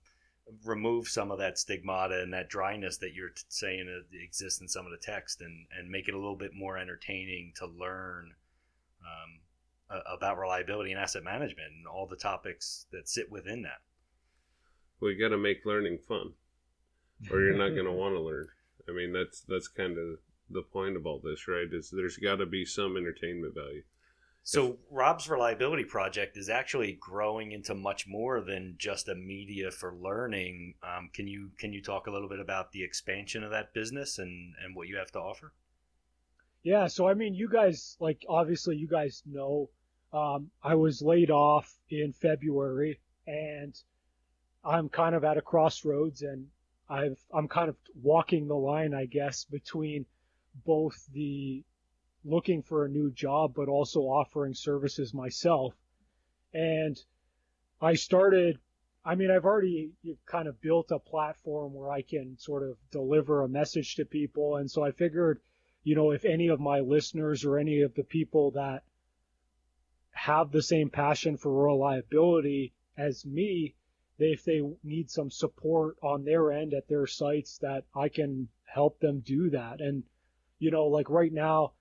remove 0.66 1.08
some 1.08 1.32
of 1.32 1.40
that 1.40 1.58
stigmata 1.58 2.22
and 2.22 2.34
that 2.34 2.50
dryness 2.50 2.98
that 2.98 3.14
you're 3.14 3.32
saying 3.50 3.88
uh, 3.90 4.04
exists 4.24 4.62
in 4.62 4.68
some 4.68 4.86
of 4.86 4.92
the 4.92 5.04
text, 5.04 5.42
and 5.42 5.66
and 5.78 5.90
make 5.90 6.08
it 6.08 6.14
a 6.14 6.18
little 6.18 6.36
bit 6.36 6.52
more 6.54 6.78
entertaining 6.78 7.54
to 7.56 7.66
learn 7.66 8.34
um, 9.02 10.00
about 10.14 10.38
reliability 10.38 10.92
and 10.92 11.02
asset 11.02 11.24
management 11.24 11.72
and 11.76 11.88
all 11.88 12.08
the 12.08 12.16
topics 12.16 12.86
that 12.92 13.10
sit 13.10 13.32
within 13.32 13.64
that. 13.64 13.82
we 15.00 15.16
got 15.16 15.30
to 15.30 15.38
make 15.38 15.66
learning 15.66 15.98
fun, 16.08 16.34
or 17.32 17.42
you're 17.42 17.58
not 17.58 17.70
going 17.70 17.86
to 17.92 17.92
want 17.92 18.16
to 18.16 18.22
learn. 18.22 18.48
I 18.88 18.92
mean, 18.92 19.12
that's 19.12 19.42
that's 19.42 19.68
kind 19.68 19.98
of 19.98 20.20
the 20.54 20.62
point 20.62 20.96
of 20.96 21.06
all 21.06 21.20
this, 21.24 21.48
right? 21.48 21.68
Is 21.72 21.90
there's 21.92 22.18
got 22.18 22.38
to 22.38 22.46
be 22.46 22.66
some 22.66 22.98
entertainment 22.98 23.56
value. 23.56 23.84
So 24.44 24.80
Rob's 24.90 25.30
reliability 25.30 25.84
project 25.84 26.36
is 26.36 26.50
actually 26.50 26.98
growing 27.00 27.52
into 27.52 27.76
much 27.76 28.08
more 28.08 28.42
than 28.42 28.76
just 28.78 29.08
a 29.08 29.14
media 29.14 29.70
for 29.70 29.94
learning. 29.96 30.74
Um, 30.82 31.10
can 31.14 31.28
you 31.28 31.52
can 31.60 31.74
you 31.74 31.82
talk 31.82 32.08
a 32.08 32.12
little 32.12 32.30
bit 32.30 32.40
about 32.40 32.72
the 32.72 32.84
expansion 32.84 33.44
of 33.44 33.52
that 33.52 33.74
business 33.74 34.18
and 34.18 34.56
and 34.64 34.76
what 34.76 34.88
you 34.88 34.98
have 34.98 35.12
to 35.12 35.20
offer? 35.20 35.54
Yeah, 36.64 36.88
so 36.88 37.08
I 37.08 37.14
mean, 37.16 37.34
you 37.34 37.50
guys, 37.50 37.98
like, 38.00 38.24
obviously, 38.30 38.78
you 38.78 38.88
guys 38.88 39.24
know, 39.26 39.70
um, 40.14 40.52
I 40.64 40.76
was 40.76 41.02
laid 41.02 41.32
off 41.32 41.74
in 41.90 42.14
February, 42.14 43.00
and 43.26 43.76
I'm 44.64 44.90
kind 44.90 45.16
of 45.16 45.24
at 45.24 45.38
a 45.38 45.42
crossroads, 45.42 46.22
and 46.22 46.48
I've 46.90 47.18
I'm 47.34 47.48
kind 47.48 47.70
of 47.70 47.76
walking 48.02 48.48
the 48.48 48.56
line, 48.56 48.94
I 48.94 49.06
guess, 49.06 49.46
between 49.46 50.06
both 50.66 51.08
the 51.14 51.64
looking 52.24 52.62
for 52.62 52.86
a 52.86 52.90
new 52.90 53.12
job, 53.12 53.54
but 53.56 53.68
also 53.68 54.02
offering 54.02 54.54
services 54.54 55.14
myself, 55.14 55.74
and 56.54 56.98
I 57.82 57.96
started. 57.96 58.60
I 59.04 59.16
mean, 59.16 59.32
I've 59.32 59.46
already 59.46 59.94
kind 60.28 60.48
of 60.48 60.62
built 60.62 60.92
a 60.92 61.00
platform 61.00 61.74
where 61.74 61.90
I 61.90 62.04
can 62.04 62.38
sort 62.38 62.62
of 62.62 62.78
deliver 62.92 63.42
a 63.42 63.50
message 63.50 63.96
to 63.96 64.06
people, 64.06 64.58
and 64.58 64.70
so 64.70 64.84
I 64.84 64.92
figured 64.92 65.42
you 65.84 65.96
know, 65.96 66.12
if 66.12 66.26
any 66.26 66.48
of 66.50 66.60
my 66.60 66.80
listeners 66.80 67.44
or 67.44 67.58
any 67.58 67.82
of 67.82 67.96
the 67.96 68.04
people 68.04 68.52
that 68.52 68.84
have 70.12 70.52
the 70.52 70.62
same 70.62 70.90
passion 70.90 71.38
for 71.38 71.66
reliability 71.66 72.74
as 72.98 73.26
me, 73.26 73.74
they, 74.20 74.28
if 74.28 74.44
they 74.44 74.62
need 74.84 75.10
some 75.10 75.32
support 75.32 75.98
on 76.04 76.24
their 76.24 76.52
end 76.52 76.74
at 76.74 76.88
their 76.88 77.08
sites, 77.08 77.58
that 77.60 77.86
I 77.96 78.10
can 78.10 78.48
help 78.66 79.00
them 79.00 79.22
do 79.22 79.50
that. 79.50 79.82
And, 79.82 80.04
you 80.62 80.72
know, 80.72 80.86
like 80.86 81.10
right 81.10 81.34
now, 81.34 81.74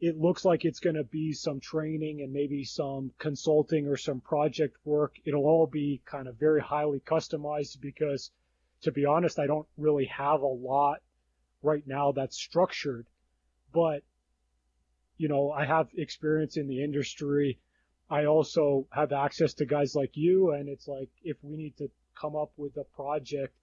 it 0.00 0.16
looks 0.16 0.44
like 0.44 0.64
it's 0.64 0.80
going 0.80 0.96
to 0.96 1.04
be 1.04 1.32
some 1.32 1.60
training 1.60 2.22
and 2.22 2.32
maybe 2.32 2.64
some 2.64 3.10
consulting 3.18 3.86
or 3.86 3.96
some 3.96 4.20
project 4.20 4.76
work. 4.84 5.16
It'll 5.26 5.44
all 5.44 5.66
be 5.66 6.00
kind 6.06 6.28
of 6.28 6.36
very 6.36 6.60
highly 6.60 7.00
customized 7.00 7.80
because, 7.80 8.30
to 8.82 8.92
be 8.92 9.04
honest, 9.04 9.38
I 9.38 9.46
don't 9.46 9.66
really 9.76 10.06
have 10.06 10.40
a 10.40 10.46
lot 10.46 11.00
right 11.62 11.82
now 11.86 12.12
that's 12.12 12.36
structured 12.36 13.06
but 13.72 14.02
you 15.16 15.28
know 15.28 15.50
i 15.50 15.64
have 15.64 15.88
experience 15.96 16.56
in 16.56 16.68
the 16.68 16.82
industry 16.82 17.58
i 18.08 18.24
also 18.24 18.86
have 18.90 19.12
access 19.12 19.54
to 19.54 19.66
guys 19.66 19.94
like 19.94 20.12
you 20.14 20.52
and 20.52 20.68
it's 20.68 20.86
like 20.86 21.10
if 21.22 21.36
we 21.42 21.56
need 21.56 21.76
to 21.76 21.90
come 22.20 22.36
up 22.36 22.52
with 22.56 22.76
a 22.76 22.84
project 22.94 23.54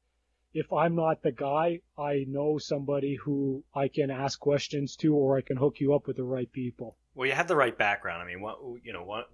if 0.56 0.72
i'm 0.74 0.96
not 0.96 1.22
the 1.22 1.32
guy 1.32 1.80
i 1.98 2.26
know 2.28 2.58
somebody 2.58 3.16
who 3.24 3.64
i 3.76 3.88
can 3.88 4.10
ask 4.10 4.40
questions 4.40 4.96
to 4.96 5.14
or 5.14 5.38
i 5.38 5.42
can 5.42 5.58
hook 5.58 5.76
you 5.80 5.94
up 5.94 6.08
with 6.08 6.16
the 6.18 6.24
right 6.24 6.52
people 6.52 6.96
Well, 7.14 7.28
you 7.28 7.34
have 7.34 7.48
the 7.48 7.56
right 7.56 7.78
background. 7.78 8.24
I 8.24 8.26
mean, 8.26 8.42
what 8.42 8.58
you 8.84 8.92
know, 8.94 9.04
what 9.04 9.30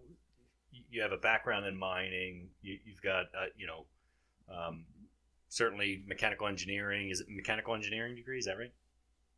you 0.90 1.02
have 1.02 1.12
a 1.14 1.18
background 1.18 1.66
in 1.66 1.76
mining. 1.78 2.50
You, 2.62 2.78
you've 2.86 3.02
got 3.02 3.26
uh, 3.40 3.50
you 3.58 3.66
know, 3.68 3.86
um, 4.54 4.86
certainly 5.50 6.04
mechanical 6.06 6.48
engineering. 6.48 7.10
Is 7.10 7.22
it 7.22 7.28
mechanical 7.30 7.74
engineering 7.76 8.16
degree? 8.16 8.38
Is 8.40 8.46
that 8.46 8.58
right? 8.58 8.74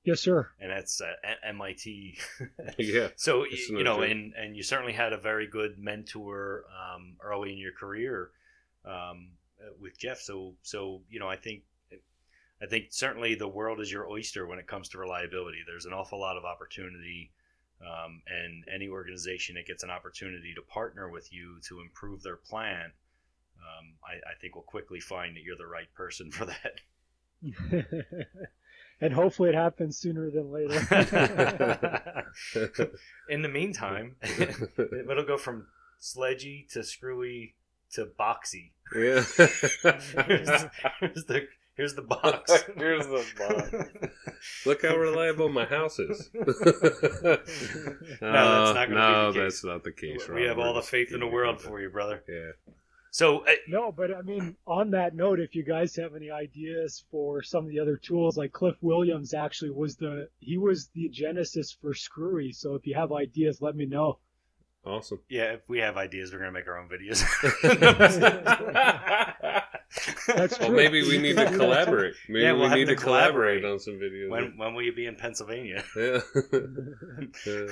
yes 0.05 0.19
sir 0.19 0.49
And 0.59 0.69
that's 0.69 0.99
uh, 0.99 1.13
at 1.23 1.37
MIT. 1.55 2.17
yeah, 2.77 3.07
So 3.15 3.43
It's 3.43 3.69
you 3.69 3.83
know, 3.83 3.97
joke. 4.01 4.09
and 4.11 4.33
and 4.41 4.55
you 4.57 4.63
certainly 4.63 4.93
had 4.93 5.13
a 5.13 5.17
very 5.17 5.47
good 5.47 5.77
mentor 5.79 6.65
um, 6.81 7.15
early 7.21 7.51
in 7.53 7.57
your 7.57 7.71
career 7.71 8.31
um, 8.85 9.17
uh, 9.61 9.71
with 9.79 9.97
Jeff. 9.97 10.19
So 10.19 10.55
so 10.61 11.01
you 11.09 11.19
know, 11.21 11.29
I 11.29 11.37
think 11.37 11.63
I 12.63 12.67
think 12.67 12.87
certainly 12.91 13.35
the 13.35 13.47
world 13.47 13.81
is 13.81 13.91
your 13.91 14.09
oyster 14.09 14.47
when 14.47 14.57
it 14.57 14.67
comes 14.67 14.87
to 14.89 14.97
reliability. 14.97 15.59
There's 15.67 15.85
an 15.85 15.91
awful 15.91 16.19
lot 16.19 16.37
of 16.37 16.45
opportunity, 16.45 17.31
um, 17.81 18.21
and 18.27 18.63
any 18.73 18.87
organization 18.87 19.55
that 19.55 19.67
gets 19.67 19.83
an 19.83 19.89
opportunity 19.89 20.53
to 20.55 20.61
partner 20.61 21.09
with 21.09 21.33
you 21.33 21.59
to 21.67 21.81
improve 21.81 22.23
their 22.23 22.37
plan, 22.37 22.91
um, 23.59 23.95
I, 24.05 24.13
I 24.13 24.35
think 24.39 24.55
will 24.55 24.61
quickly 24.61 25.01
find 25.01 25.35
that 25.35 25.43
you're 25.43 25.57
the 25.57 25.67
right 25.67 25.93
person 25.93 26.31
for 26.31 26.45
that. 26.45 26.79
and 29.01 29.13
hopefully 29.13 29.49
it 29.49 29.55
happens 29.55 29.97
sooner 29.97 30.31
than 30.31 30.49
later. 30.49 30.79
In 33.29 33.41
the 33.41 33.49
meantime, 33.49 34.15
it'll 34.23 35.25
go 35.25 35.37
from 35.37 35.67
sledgy 35.99 36.65
to 36.71 36.83
screwy 36.83 37.55
to 37.91 38.05
boxy. 38.17 38.71
Yeah. 38.95 39.23
here's, 40.25 40.65
here's 41.01 41.25
the 41.25 41.47
here's 41.75 41.95
the 41.95 42.01
box. 42.23 42.63
Here's 42.77 43.07
the 43.07 43.25
box. 43.37 44.13
Look 44.65 44.83
how 44.83 44.95
reliable 44.95 45.49
my 45.49 45.65
house 45.65 45.99
is. 45.99 46.29
no, 46.33 46.43
that's 46.43 48.21
not 48.21 48.89
gonna 48.89 48.89
be 48.89 48.93
no, 48.93 49.31
the 49.31 49.39
case. 49.39 49.53
that's 49.53 49.63
not 49.63 49.83
the 49.83 49.91
case. 49.91 50.27
we 50.27 50.43
have 50.43 50.59
all 50.59 50.73
the 50.73 50.81
faith 50.81 51.11
in 51.11 51.19
the 51.19 51.27
world 51.27 51.61
for 51.61 51.81
you, 51.81 51.89
brother. 51.89 52.23
Yeah. 52.27 52.73
So, 53.11 53.45
uh, 53.45 53.51
no, 53.67 53.91
but 53.91 54.11
I 54.11 54.23
mean, 54.23 54.55
on 54.65 54.89
that 54.91 55.15
note, 55.15 55.39
if 55.39 55.53
you 55.53 55.63
guys 55.63 55.95
have 55.97 56.15
any 56.15 56.31
ideas 56.31 57.05
for 57.11 57.43
some 57.43 57.65
of 57.65 57.69
the 57.69 57.79
other 57.79 57.95
tools, 57.95 58.37
like 58.37 58.51
Cliff 58.51 58.75
Williams 58.81 59.35
actually 59.35 59.69
was 59.69 59.95
the 59.97 60.29
he 60.39 60.57
was 60.57 60.89
the 60.95 61.09
genesis 61.09 61.71
for 61.79 61.93
Screwy. 61.93 62.51
So 62.51 62.73
if 62.73 62.87
you 62.87 62.95
have 62.95 63.11
ideas, 63.11 63.61
let 63.61 63.75
me 63.75 63.85
know. 63.85 64.17
Awesome. 64.85 65.21
yeah, 65.29 65.53
if 65.53 65.61
we 65.69 65.79
have 65.79 65.95
ideas, 65.97 66.33
we're 66.33 66.39
gonna 66.39 66.51
make 66.51 66.67
our 66.67 66.77
own 66.77 66.89
videos. 66.89 67.23
That's 70.27 70.59
Well, 70.59 70.69
true. 70.69 70.75
maybe 70.75 71.01
we 71.03 71.17
need 71.19 71.35
to 71.37 71.45
collaborate. 71.57 72.15
Maybe 72.27 72.43
Yeah, 72.43 72.53
we'll 72.53 72.69
we 72.69 72.75
need 72.75 72.85
to 72.85 72.95
to 72.95 73.01
collaborate 73.01 73.61
collaborate. 73.61 73.65
on 73.65 73.79
some 73.79 73.93
videos. 73.95 74.29
when 74.29 74.57
when 74.57 74.73
will 74.73 74.81
you 74.81 74.93
be 74.93 75.05
in 75.05 75.15
Pennsylvania? 75.15 75.83
yeah. 75.97 76.19
Yeah. 77.45 77.67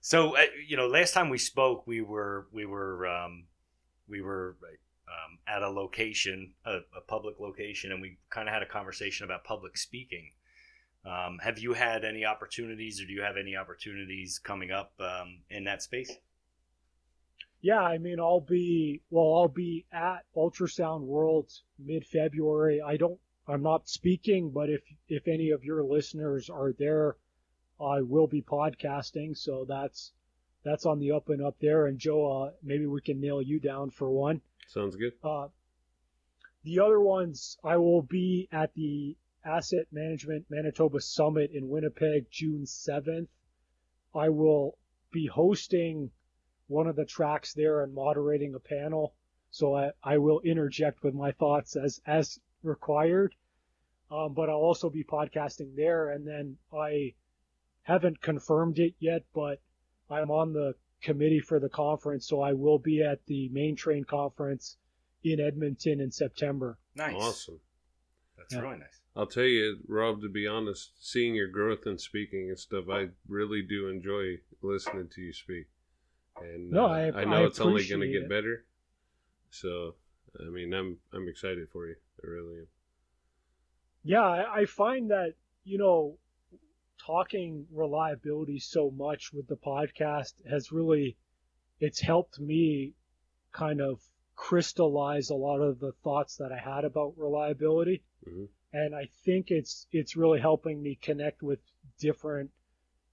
So 0.00 0.36
uh, 0.36 0.42
you 0.66 0.76
know, 0.76 0.86
last 0.86 1.12
time 1.14 1.28
we 1.30 1.38
spoke, 1.38 1.86
we 1.86 2.00
were 2.00 2.46
we 2.52 2.64
were 2.66 3.06
um, 3.06 3.44
we 4.08 4.20
were 4.22 4.56
um, 5.08 5.38
at 5.46 5.62
a 5.62 5.68
location, 5.68 6.52
a, 6.64 6.78
a 6.96 7.00
public 7.06 7.40
location, 7.40 7.92
and 7.92 8.00
we 8.00 8.18
kind 8.30 8.48
of 8.48 8.54
had 8.54 8.62
a 8.62 8.66
conversation 8.66 9.24
about 9.24 9.44
public 9.44 9.76
speaking. 9.76 10.30
Um, 11.04 11.38
have 11.42 11.58
you 11.58 11.72
had 11.72 12.04
any 12.04 12.24
opportunities, 12.24 13.00
or 13.00 13.06
do 13.06 13.12
you 13.12 13.22
have 13.22 13.36
any 13.36 13.56
opportunities 13.56 14.38
coming 14.38 14.70
up 14.70 14.92
um, 15.00 15.38
in 15.50 15.64
that 15.64 15.82
space? 15.82 16.12
Yeah, 17.60 17.80
I 17.80 17.98
mean, 17.98 18.20
I'll 18.20 18.40
be 18.40 19.02
well. 19.10 19.34
I'll 19.34 19.48
be 19.48 19.86
at 19.92 20.24
Ultrasound 20.36 21.02
World 21.02 21.50
mid 21.78 22.06
February. 22.06 22.80
I 22.80 22.96
don't. 22.96 23.18
I'm 23.48 23.62
not 23.62 23.88
speaking, 23.88 24.50
but 24.50 24.70
if 24.70 24.82
if 25.08 25.26
any 25.26 25.50
of 25.50 25.64
your 25.64 25.82
listeners 25.82 26.48
are 26.50 26.72
there, 26.72 27.16
I 27.80 28.02
will 28.02 28.26
be 28.26 28.42
podcasting. 28.42 29.36
So 29.36 29.64
that's 29.68 30.12
that's 30.64 30.86
on 30.86 31.00
the 31.00 31.12
up 31.12 31.28
and 31.28 31.42
up 31.42 31.56
there. 31.60 31.86
And 31.86 31.98
Joe, 31.98 32.44
uh, 32.44 32.50
maybe 32.62 32.86
we 32.86 33.00
can 33.00 33.20
nail 33.20 33.42
you 33.42 33.58
down 33.58 33.90
for 33.90 34.10
one. 34.10 34.40
Sounds 34.68 34.96
good. 34.96 35.12
Uh, 35.22 35.48
the 36.64 36.78
other 36.78 37.00
ones, 37.00 37.58
I 37.64 37.76
will 37.76 38.02
be 38.02 38.48
at 38.52 38.72
the 38.74 39.16
Asset 39.44 39.86
Management 39.90 40.46
Manitoba 40.50 41.00
Summit 41.00 41.50
in 41.52 41.68
Winnipeg, 41.68 42.26
June 42.30 42.62
7th. 42.64 43.28
I 44.14 44.28
will 44.28 44.78
be 45.10 45.26
hosting 45.26 46.10
one 46.68 46.86
of 46.86 46.96
the 46.96 47.04
tracks 47.04 47.52
there 47.52 47.82
and 47.82 47.94
moderating 47.94 48.54
a 48.54 48.60
panel. 48.60 49.14
So 49.50 49.74
I, 49.74 49.90
I 50.02 50.18
will 50.18 50.40
interject 50.40 51.02
with 51.02 51.14
my 51.14 51.32
thoughts 51.32 51.76
as, 51.76 52.00
as 52.06 52.38
required. 52.62 53.34
Um, 54.10 54.34
but 54.34 54.48
I'll 54.48 54.56
also 54.56 54.90
be 54.90 55.04
podcasting 55.04 55.74
there. 55.74 56.10
And 56.10 56.26
then 56.26 56.56
I 56.72 57.14
haven't 57.82 58.20
confirmed 58.20 58.78
it 58.78 58.94
yet, 58.98 59.24
but 59.34 59.60
I'm 60.10 60.30
on 60.30 60.52
the 60.52 60.74
committee 61.02 61.40
for 61.40 61.58
the 61.58 61.68
conference. 61.68 62.28
So 62.28 62.40
I 62.40 62.52
will 62.52 62.78
be 62.78 63.02
at 63.02 63.24
the 63.26 63.50
MainTrain 63.52 64.06
conference 64.06 64.76
in 65.24 65.40
Edmonton 65.40 66.00
in 66.00 66.10
September. 66.10 66.78
Nice, 66.94 67.14
Awesome. 67.16 67.60
That's 68.42 68.54
Yeah. 68.54 68.60
really 68.60 68.78
nice. 68.78 69.00
I'll 69.14 69.26
tell 69.26 69.44
you, 69.44 69.78
Rob, 69.86 70.20
to 70.22 70.28
be 70.28 70.46
honest, 70.46 70.92
seeing 70.98 71.34
your 71.34 71.46
growth 71.48 71.86
in 71.86 71.98
speaking 71.98 72.48
and 72.48 72.58
stuff, 72.58 72.88
I 72.88 73.10
really 73.28 73.62
do 73.62 73.88
enjoy 73.88 74.38
listening 74.62 75.08
to 75.10 75.20
you 75.20 75.32
speak. 75.32 75.66
And 76.40 76.70
No, 76.70 76.86
uh, 76.86 76.88
I- 76.88 77.20
I 77.20 77.24
know 77.24 77.42
I 77.42 77.46
it's 77.46 77.60
only 77.60 77.86
going 77.86 78.00
to 78.00 78.06
appreciate 78.06 78.12
get 78.12 78.22
it. 78.22 78.28
better. 78.28 78.64
So, 79.50 79.96
I 80.40 80.44
mean, 80.44 80.72
I'm 80.72 80.98
I'm 81.12 81.28
excited 81.28 81.68
for 81.68 81.86
you. 81.86 81.96
I 82.24 82.26
really 82.26 82.58
am. 82.60 82.68
Yeah, 84.02 84.22
I, 84.22 84.60
I 84.60 84.64
find 84.64 85.10
that, 85.10 85.34
you 85.64 85.78
know, 85.78 86.18
talking 86.98 87.66
reliability 87.70 88.58
so 88.58 88.90
much 88.90 89.32
with 89.32 89.46
the 89.46 89.56
podcast 89.56 90.34
has 90.48 90.72
really, 90.72 91.16
it's 91.80 92.00
helped 92.00 92.40
me 92.40 92.94
kind 93.52 93.80
of 93.80 94.00
crystallize 94.36 95.30
a 95.30 95.34
lot 95.34 95.60
of 95.60 95.78
the 95.78 95.92
thoughts 96.04 96.36
that 96.36 96.52
I 96.52 96.58
had 96.58 96.84
about 96.84 97.14
reliability. 97.16 98.02
Mhm. 98.26 98.48
And 98.72 98.94
I 98.94 99.06
think 99.24 99.50
it's, 99.50 99.86
it's 99.92 100.16
really 100.16 100.40
helping 100.40 100.82
me 100.82 100.94
connect 100.94 101.42
with 101.42 101.60
different 101.98 102.50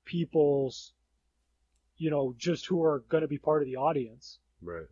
people's, 0.05 0.93
you 1.97 2.09
know, 2.09 2.33
just 2.37 2.65
who 2.67 2.83
are 2.83 2.99
going 3.09 3.21
to 3.21 3.27
be 3.27 3.37
part 3.37 3.61
of 3.61 3.67
the 3.67 3.75
audience. 3.75 4.39
Right. 4.61 4.87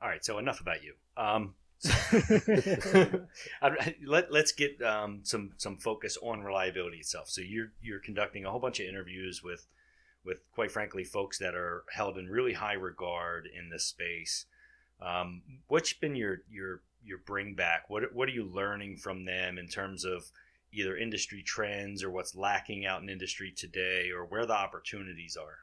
All 0.00 0.08
right, 0.08 0.24
so 0.24 0.38
enough 0.38 0.60
about 0.60 0.82
you. 0.82 0.94
Um, 1.16 1.54
let 4.06 4.30
let's 4.30 4.52
get 4.52 4.80
um, 4.82 5.20
some 5.24 5.52
some 5.56 5.76
focus 5.76 6.16
on 6.22 6.40
reliability 6.40 6.98
itself. 6.98 7.28
So 7.28 7.40
you're 7.40 7.72
you're 7.80 7.98
conducting 7.98 8.44
a 8.44 8.50
whole 8.50 8.60
bunch 8.60 8.78
of 8.80 8.86
interviews 8.86 9.42
with 9.42 9.66
with 10.24 10.38
quite 10.52 10.70
frankly 10.70 11.04
folks 11.04 11.38
that 11.38 11.54
are 11.54 11.84
held 11.92 12.18
in 12.18 12.26
really 12.26 12.52
high 12.52 12.74
regard 12.74 13.46
in 13.46 13.70
this 13.70 13.84
space. 13.84 14.46
Um, 15.00 15.42
what's 15.68 15.92
been 15.92 16.14
your 16.14 16.42
your 16.50 16.82
your 17.04 17.18
bring 17.18 17.54
back? 17.54 17.88
What 17.88 18.14
what 18.14 18.28
are 18.28 18.32
you 18.32 18.44
learning 18.44 18.96
from 18.96 19.24
them 19.24 19.58
in 19.58 19.68
terms 19.68 20.04
of 20.04 20.30
either 20.72 20.96
industry 20.96 21.42
trends 21.42 22.02
or 22.02 22.10
what's 22.10 22.34
lacking 22.34 22.86
out 22.86 23.02
in 23.02 23.08
industry 23.08 23.52
today, 23.54 24.10
or 24.10 24.24
where 24.24 24.46
the 24.46 24.54
opportunities 24.54 25.36
are? 25.36 25.58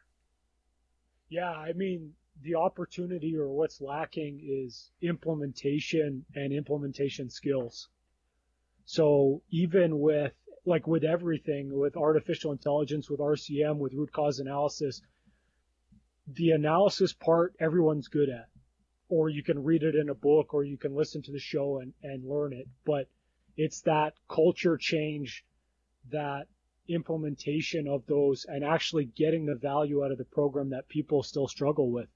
Yeah, 1.30 1.52
I 1.52 1.74
mean, 1.74 2.14
the 2.42 2.56
opportunity 2.56 3.36
or 3.36 3.48
what's 3.50 3.82
lacking 3.82 4.40
is 4.44 4.92
implementation 5.02 6.26
and 6.36 6.54
implementation 6.54 7.30
skills. 7.30 7.90
So 8.86 9.42
even 9.52 10.00
with, 10.00 10.34
like 10.66 10.88
with 10.88 11.04
everything, 11.04 11.78
with 11.78 11.96
artificial 11.96 12.52
intelligence, 12.52 13.10
with 13.10 13.20
RCM, 13.20 13.78
with 13.78 13.94
root 13.94 14.12
cause 14.12 14.40
analysis, 14.40 15.02
the 16.28 16.52
analysis 16.52 17.14
part 17.14 17.56
everyone's 17.60 18.08
good 18.08 18.30
at. 18.30 18.48
Or 19.10 19.30
you 19.30 19.44
can 19.44 19.64
read 19.64 19.84
it 19.84 19.96
in 19.96 20.10
a 20.10 20.14
book 20.14 20.54
or 20.54 20.64
you 20.64 20.78
can 20.78 20.96
listen 20.96 21.22
to 21.24 21.32
the 21.32 21.40
show 21.40 21.80
and, 21.80 21.94
and 22.04 22.30
learn 22.30 22.54
it. 22.54 22.68
But 22.86 23.08
it's 23.58 23.82
that 23.82 24.14
culture 24.30 24.78
change 24.78 25.44
that 26.12 26.48
implementation 26.88 27.88
of 27.88 28.06
those 28.08 28.46
and 28.48 28.64
actually 28.64 29.06
getting 29.06 29.46
the 29.46 29.56
value 29.56 30.04
out 30.04 30.12
of 30.12 30.18
the 30.18 30.26
program 30.26 30.70
that 30.70 30.88
people 30.88 31.24
still 31.24 31.48
struggle 31.48 31.92
with. 31.92 32.08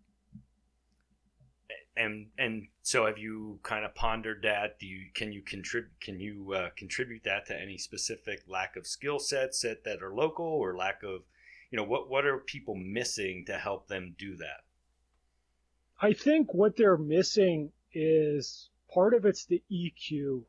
and 1.95 2.27
and 2.38 2.67
so 2.81 3.05
have 3.05 3.17
you 3.17 3.59
kind 3.63 3.85
of 3.85 3.93
pondered 3.93 4.41
that 4.41 4.79
do 4.79 4.88
you 4.88 5.05
can 5.13 5.31
you 5.31 5.41
contribute 5.41 5.91
can 6.00 6.19
you 6.19 6.53
uh, 6.53 6.69
contribute 6.75 7.23
that 7.23 7.45
to 7.45 7.59
any 7.59 7.77
specific 7.77 8.41
lack 8.47 8.75
of 8.75 8.88
skill 8.88 9.19
sets 9.19 9.62
that, 9.62 9.83
that 9.83 10.01
are 10.01 10.13
local 10.13 10.45
or 10.45 10.75
lack 10.75 11.03
of 11.03 11.21
you 11.69 11.77
know 11.77 11.83
what 11.83 12.09
what 12.09 12.25
are 12.25 12.39
people 12.39 12.75
missing 12.75 13.43
to 13.45 13.57
help 13.57 13.88
them 13.88 14.15
do 14.17 14.35
that 14.35 14.62
I 16.03 16.12
think 16.12 16.53
what 16.53 16.75
they're 16.75 16.98
missing 16.98 17.72
is 17.93 18.69
part 18.93 19.13
of 19.13 19.25
it's 19.25 19.45
the 19.45 19.63
EQ, 19.72 20.43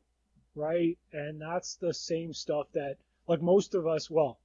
right? 0.53 0.97
And 1.13 1.39
that's 1.39 1.75
the 1.77 1.93
same 1.93 2.33
stuff 2.33 2.67
that, 2.73 2.97
like 3.25 3.41
most 3.41 3.73
of 3.73 3.87
us, 3.87 4.09
well, 4.09 4.37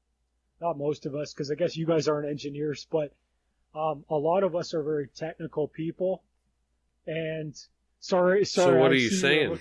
not 0.61 0.79
most 0.79 1.07
of 1.07 1.17
us, 1.17 1.35
because 1.35 1.50
I 1.50 1.57
guess 1.57 1.76
you 1.76 1.85
guys 1.85 2.07
aren't 2.07 2.29
engineers, 2.29 2.87
but 2.93 3.12
um, 3.75 4.05
a 4.09 4.14
lot 4.14 4.45
of 4.45 4.55
us 4.55 4.73
are 4.73 4.85
very 4.85 5.09
technical 5.09 5.67
people. 5.67 6.23
And 7.09 7.57
sorry, 7.99 8.45
sorry. 8.45 8.75
so 8.75 8.79
what 8.79 8.93
I 8.93 8.95
are 8.95 8.95
you 8.95 9.11
saying? 9.11 9.50
look- 9.50 9.61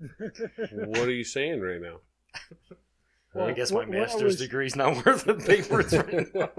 what 0.88 1.06
are 1.06 1.12
you 1.12 1.22
saying 1.22 1.60
right 1.60 1.80
now? 1.80 1.98
Well, 3.34 3.46
i 3.46 3.52
guess 3.52 3.70
my 3.70 3.76
what- 3.78 3.88
what 3.88 3.98
master's 3.98 4.22
was- 4.22 4.36
degree 4.38 4.66
is 4.66 4.74
not 4.74 5.06
worth 5.06 5.24
the 5.26 5.34
paper 5.34 5.80
it's 5.80 5.92
written 5.92 6.42
on. 6.42 6.50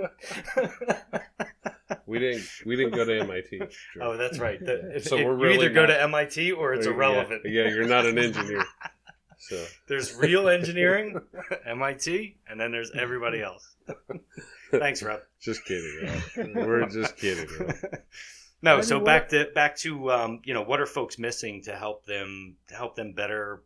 We 2.07 2.19
didn't 2.19 2.43
we 2.65 2.75
didn't 2.75 2.95
go 2.95 3.05
to 3.05 3.19
MIT. 3.19 3.57
Drew. 3.93 4.01
oh 4.01 4.17
that's 4.17 4.39
right 4.39 4.59
The- 4.59 4.95
if, 4.95 5.03
So 5.05 5.17
if 5.17 5.25
we're 5.25 5.33
you 5.33 5.37
really 5.37 5.65
either 5.65 5.69
go 5.73 5.85
to 5.85 6.07
mit 6.07 6.53
or 6.57 6.73
it's 6.73 6.85
Yeah, 6.85 6.93
irrelevant 6.93 7.41
Yeah, 7.45 7.67
you're 7.67 7.87
not 7.87 8.05
an 8.05 8.17
engineer. 8.17 8.63
So 9.39 9.63
there's 9.87 10.15
real 10.15 10.49
engineering 10.57 11.21
mit 11.65 12.07
and 12.49 12.59
then 12.59 12.71
there's 12.71 12.91
everybody 12.95 13.39
else 13.41 13.75
thanks 14.71 15.03
rob 15.03 15.19
just 15.39 15.63
kidding. 15.63 16.09
Rob. 16.35 16.55
We're 16.67 16.89
just 16.89 17.15
kidding. 17.17 17.47
Rob. 17.59 17.75
No, 18.63 18.81
so 18.81 18.99
back 18.99 19.29
to 19.29 19.49
back 19.53 19.77
to 19.77 20.11
um, 20.11 20.41
you 20.43 20.53
know 20.55 20.63
what 20.63 20.79
are 20.81 20.87
folks 20.87 21.19
missing 21.19 21.61
to 21.65 21.75
help 21.75 22.05
them 22.05 22.55
to 22.67 22.73
help 22.75 22.95
them 22.95 23.13
better 23.13 23.61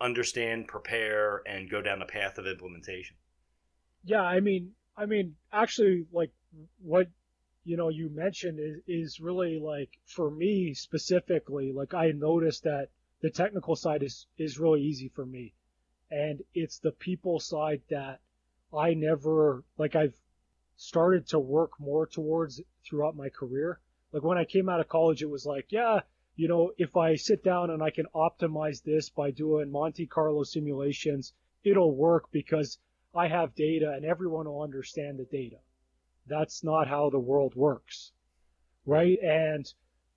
understand, 0.00 0.68
prepare, 0.68 1.42
and 1.46 1.68
go 1.68 1.82
down 1.82 1.98
the 1.98 2.04
path 2.06 2.38
of 2.38 2.46
implementation. 2.46 3.16
Yeah, 4.04 4.22
I 4.22 4.38
mean, 4.40 4.72
I 4.96 5.06
mean, 5.06 5.34
actually, 5.52 6.06
like 6.12 6.30
what 6.80 7.08
you 7.68 7.76
know 7.76 7.90
you 7.90 8.08
mentioned 8.08 8.58
is 8.58 8.78
is 8.86 9.20
really 9.20 9.58
like 9.58 9.90
for 10.06 10.30
me 10.30 10.72
specifically, 10.72 11.70
like 11.70 11.92
I 11.92 12.12
noticed 12.12 12.62
that 12.64 12.88
the 13.20 13.30
technical 13.30 13.76
side 13.76 14.02
is 14.02 14.26
is 14.38 14.58
really 14.58 14.80
easy 14.80 15.08
for 15.08 15.26
me, 15.26 15.52
And 16.10 16.42
it's 16.54 16.78
the 16.78 16.92
people 16.92 17.40
side 17.40 17.82
that 17.90 18.20
I 18.72 18.94
never, 18.94 19.64
like, 19.76 19.94
I've 19.96 20.16
started 20.76 21.26
to 21.28 21.38
work 21.38 21.72
more 21.78 22.06
towards 22.06 22.62
throughout 22.84 23.16
my 23.16 23.28
career. 23.28 23.80
Like, 24.12 24.22
when 24.22 24.38
I 24.38 24.44
came 24.46 24.68
out 24.70 24.80
of 24.80 24.88
college, 24.88 25.22
it 25.22 25.30
was 25.30 25.44
like, 25.44 25.66
yeah, 25.70 26.00
you 26.36 26.48
know, 26.48 26.72
if 26.78 26.96
I 26.96 27.16
sit 27.16 27.44
down 27.44 27.70
and 27.70 27.82
I 27.82 27.90
can 27.90 28.06
optimize 28.14 28.82
this 28.82 29.10
by 29.10 29.30
doing 29.30 29.70
Monte 29.70 30.06
Carlo 30.06 30.44
simulations, 30.44 31.34
it'll 31.64 31.94
work 31.94 32.30
because 32.30 32.78
I 33.14 33.28
have 33.28 33.54
data 33.54 33.92
and 33.92 34.04
everyone 34.06 34.46
will 34.46 34.62
understand 34.62 35.18
the 35.18 35.24
data. 35.26 35.58
That's 36.28 36.62
not 36.62 36.88
how 36.88 37.10
the 37.10 37.18
world 37.18 37.54
works. 37.54 38.12
Right? 38.86 39.18
And 39.22 39.72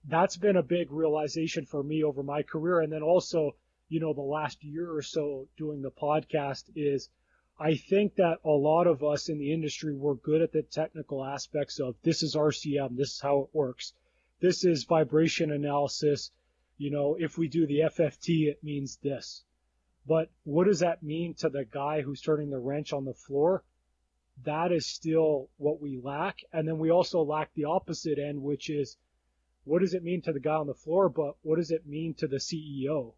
that's 0.06 0.38
been 0.38 0.58
a 0.58 0.64
big 0.64 0.92
realization 0.92 1.66
for 1.66 1.84
me 1.84 2.04
over 2.04 2.24
my 2.24 2.44
career. 2.44 2.82
And 2.82 2.92
then 2.92 3.04
also, 3.04 3.56
you 3.90 4.00
know, 4.00 4.14
the 4.14 4.22
last 4.22 4.64
year 4.64 4.92
or 4.92 5.02
so 5.02 5.48
doing 5.58 5.82
the 5.82 5.92
podcast 5.92 6.70
is 6.76 7.10
I 7.60 7.76
think 7.76 8.16
that 8.16 8.40
a 8.44 8.50
lot 8.50 8.88
of 8.88 9.04
us 9.04 9.30
in 9.30 9.38
the 9.38 9.54
industry 9.54 9.94
were 9.94 10.16
good 10.16 10.42
at 10.42 10.52
the 10.52 10.64
technical 10.64 11.24
aspects 11.24 11.80
of 11.80 11.96
this 12.02 12.24
is 12.24 12.36
RCM, 12.36 12.98
this 12.98 13.14
is 13.14 13.22
how 13.22 13.42
it 13.42 13.50
works. 13.54 13.94
This 14.40 14.66
is 14.66 14.86
vibration 14.86 15.52
analysis. 15.52 16.32
You 16.80 16.90
know, 16.90 17.16
if 17.20 17.38
we 17.38 17.48
do 17.48 17.68
the 17.68 17.82
FFT, 17.82 18.48
it 18.48 18.64
means 18.64 18.98
this. 18.98 19.44
But 20.08 20.32
what 20.44 20.66
does 20.66 20.80
that 20.80 21.04
mean 21.04 21.36
to 21.36 21.50
the 21.50 21.64
guy 21.64 22.02
who's 22.02 22.22
turning 22.22 22.50
the 22.50 22.58
wrench 22.58 22.92
on 22.94 23.06
the 23.06 23.14
floor? 23.14 23.64
That 24.44 24.72
is 24.72 24.86
still 24.86 25.50
what 25.58 25.82
we 25.82 26.00
lack. 26.02 26.40
And 26.54 26.68
then 26.68 26.78
we 26.78 26.90
also 26.90 27.22
lack 27.22 27.54
the 27.54 27.66
opposite 27.66 28.18
end, 28.18 28.42
which 28.42 28.70
is 28.70 28.98
what 29.64 29.80
does 29.80 29.94
it 29.94 30.04
mean 30.04 30.22
to 30.24 30.34
the 30.34 30.40
guy 30.40 30.56
on 30.56 30.68
the 30.68 30.74
floor, 30.74 31.10
but 31.10 31.36
what 31.42 31.58
does 31.58 31.72
it 31.72 31.86
mean 31.86 32.14
to 32.16 32.28
the 32.28 32.38
CEO? 32.38 33.14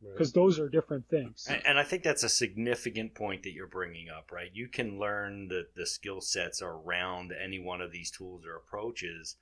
Because 0.00 0.28
right. 0.28 0.42
those 0.42 0.58
are 0.58 0.68
different 0.68 1.08
things. 1.08 1.46
And, 1.48 1.60
and, 1.66 1.78
I 1.78 1.82
think 1.82 2.04
that's 2.04 2.22
a 2.22 2.28
significant 2.28 3.14
point 3.14 3.42
that 3.42 3.52
you're 3.52 3.66
bringing 3.66 4.08
up, 4.08 4.30
right? 4.30 4.50
You 4.52 4.68
can 4.68 4.98
learn 4.98 5.48
the, 5.48 5.66
the 5.74 5.86
skill 5.86 6.20
sets 6.20 6.62
around 6.62 7.32
any 7.32 7.58
one 7.58 7.80
of 7.80 7.90
these 7.90 8.12
tools 8.12 8.46
or 8.46 8.54
approaches, 8.54 9.36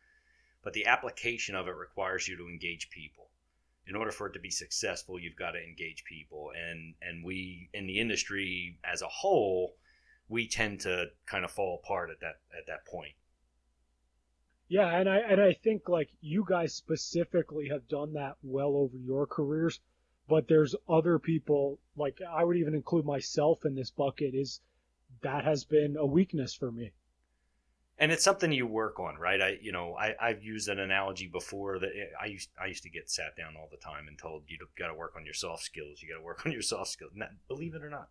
but 0.64 0.72
the 0.72 0.86
application 0.86 1.54
of 1.54 1.68
it 1.68 1.76
requires 1.76 2.26
you 2.26 2.38
to 2.38 2.48
engage 2.48 2.88
people. 2.88 3.28
In 3.86 3.94
order 3.94 4.10
for 4.10 4.28
it 4.28 4.32
to 4.32 4.40
be 4.40 4.50
successful, 4.50 5.18
you've 5.18 5.36
got 5.36 5.52
to 5.52 5.62
engage 5.62 6.04
people. 6.04 6.50
And, 6.56 6.94
and 7.02 7.22
we, 7.22 7.68
in 7.74 7.86
the 7.86 8.00
industry 8.00 8.78
as 8.82 9.02
a 9.02 9.08
whole, 9.08 9.76
we 10.28 10.48
tend 10.48 10.80
to 10.80 11.06
kind 11.26 11.44
of 11.44 11.50
fall 11.50 11.80
apart 11.82 12.10
at 12.10 12.20
that, 12.20 12.40
at 12.56 12.66
that 12.66 12.86
point. 12.86 13.14
Yeah, 14.68 14.88
and 14.98 15.08
I 15.08 15.18
and 15.18 15.40
I 15.40 15.52
think 15.52 15.88
like 15.88 16.10
you 16.20 16.44
guys 16.46 16.74
specifically 16.74 17.68
have 17.68 17.86
done 17.86 18.14
that 18.14 18.36
well 18.42 18.74
over 18.76 18.96
your 18.96 19.26
careers, 19.26 19.78
but 20.28 20.48
there's 20.48 20.74
other 20.88 21.18
people 21.18 21.78
like 21.96 22.20
I 22.28 22.42
would 22.42 22.56
even 22.56 22.74
include 22.74 23.04
myself 23.04 23.64
in 23.64 23.76
this 23.76 23.90
bucket 23.90 24.34
is 24.34 24.60
that 25.22 25.44
has 25.44 25.64
been 25.64 25.96
a 25.96 26.04
weakness 26.04 26.52
for 26.52 26.72
me. 26.72 26.90
And 27.98 28.12
it's 28.12 28.24
something 28.24 28.52
you 28.52 28.66
work 28.66 28.98
on, 28.98 29.16
right? 29.16 29.40
I 29.40 29.58
you 29.62 29.70
know 29.70 29.94
I 29.94 30.16
I've 30.20 30.42
used 30.42 30.68
an 30.68 30.80
analogy 30.80 31.28
before 31.28 31.78
that 31.78 31.92
I 32.20 32.26
used 32.26 32.50
I 32.60 32.66
used 32.66 32.82
to 32.82 32.90
get 32.90 33.08
sat 33.08 33.36
down 33.36 33.56
all 33.56 33.68
the 33.70 33.76
time 33.76 34.08
and 34.08 34.18
told 34.18 34.42
you 34.48 34.58
got 34.76 34.88
to 34.88 34.94
work 34.94 35.14
on 35.16 35.24
your 35.24 35.34
soft 35.34 35.62
skills. 35.62 36.02
You 36.02 36.08
got 36.08 36.18
to 36.18 36.24
work 36.24 36.44
on 36.44 36.50
your 36.50 36.62
soft 36.62 36.90
skills. 36.90 37.12
Not, 37.14 37.30
believe 37.46 37.76
it 37.76 37.84
or 37.84 37.90
not. 37.90 38.08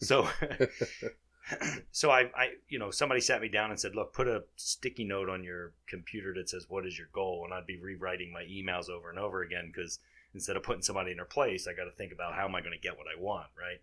So 0.00 0.26
so 1.92 2.10
I, 2.10 2.30
I, 2.36 2.48
you 2.68 2.78
know, 2.78 2.90
somebody 2.90 3.20
sat 3.20 3.40
me 3.40 3.48
down 3.48 3.70
and 3.70 3.78
said, 3.78 3.94
"Look, 3.94 4.12
put 4.12 4.28
a 4.28 4.44
sticky 4.56 5.04
note 5.04 5.28
on 5.28 5.44
your 5.44 5.72
computer 5.86 6.34
that 6.34 6.48
says 6.48 6.66
what 6.68 6.86
is 6.86 6.98
your 6.98 7.08
goal," 7.12 7.42
and 7.44 7.54
I'd 7.54 7.66
be 7.66 7.78
rewriting 7.78 8.32
my 8.32 8.42
emails 8.42 8.88
over 8.88 9.10
and 9.10 9.18
over 9.18 9.42
again 9.42 9.70
because 9.72 9.98
instead 10.34 10.56
of 10.56 10.62
putting 10.62 10.82
somebody 10.82 11.10
in 11.10 11.16
their 11.16 11.26
place, 11.26 11.66
I 11.66 11.72
got 11.72 11.84
to 11.84 11.90
think 11.90 12.12
about 12.12 12.34
how 12.34 12.46
am 12.46 12.54
I 12.54 12.60
going 12.60 12.72
to 12.72 12.78
get 12.78 12.96
what 12.96 13.06
I 13.06 13.20
want, 13.20 13.48
right? 13.58 13.80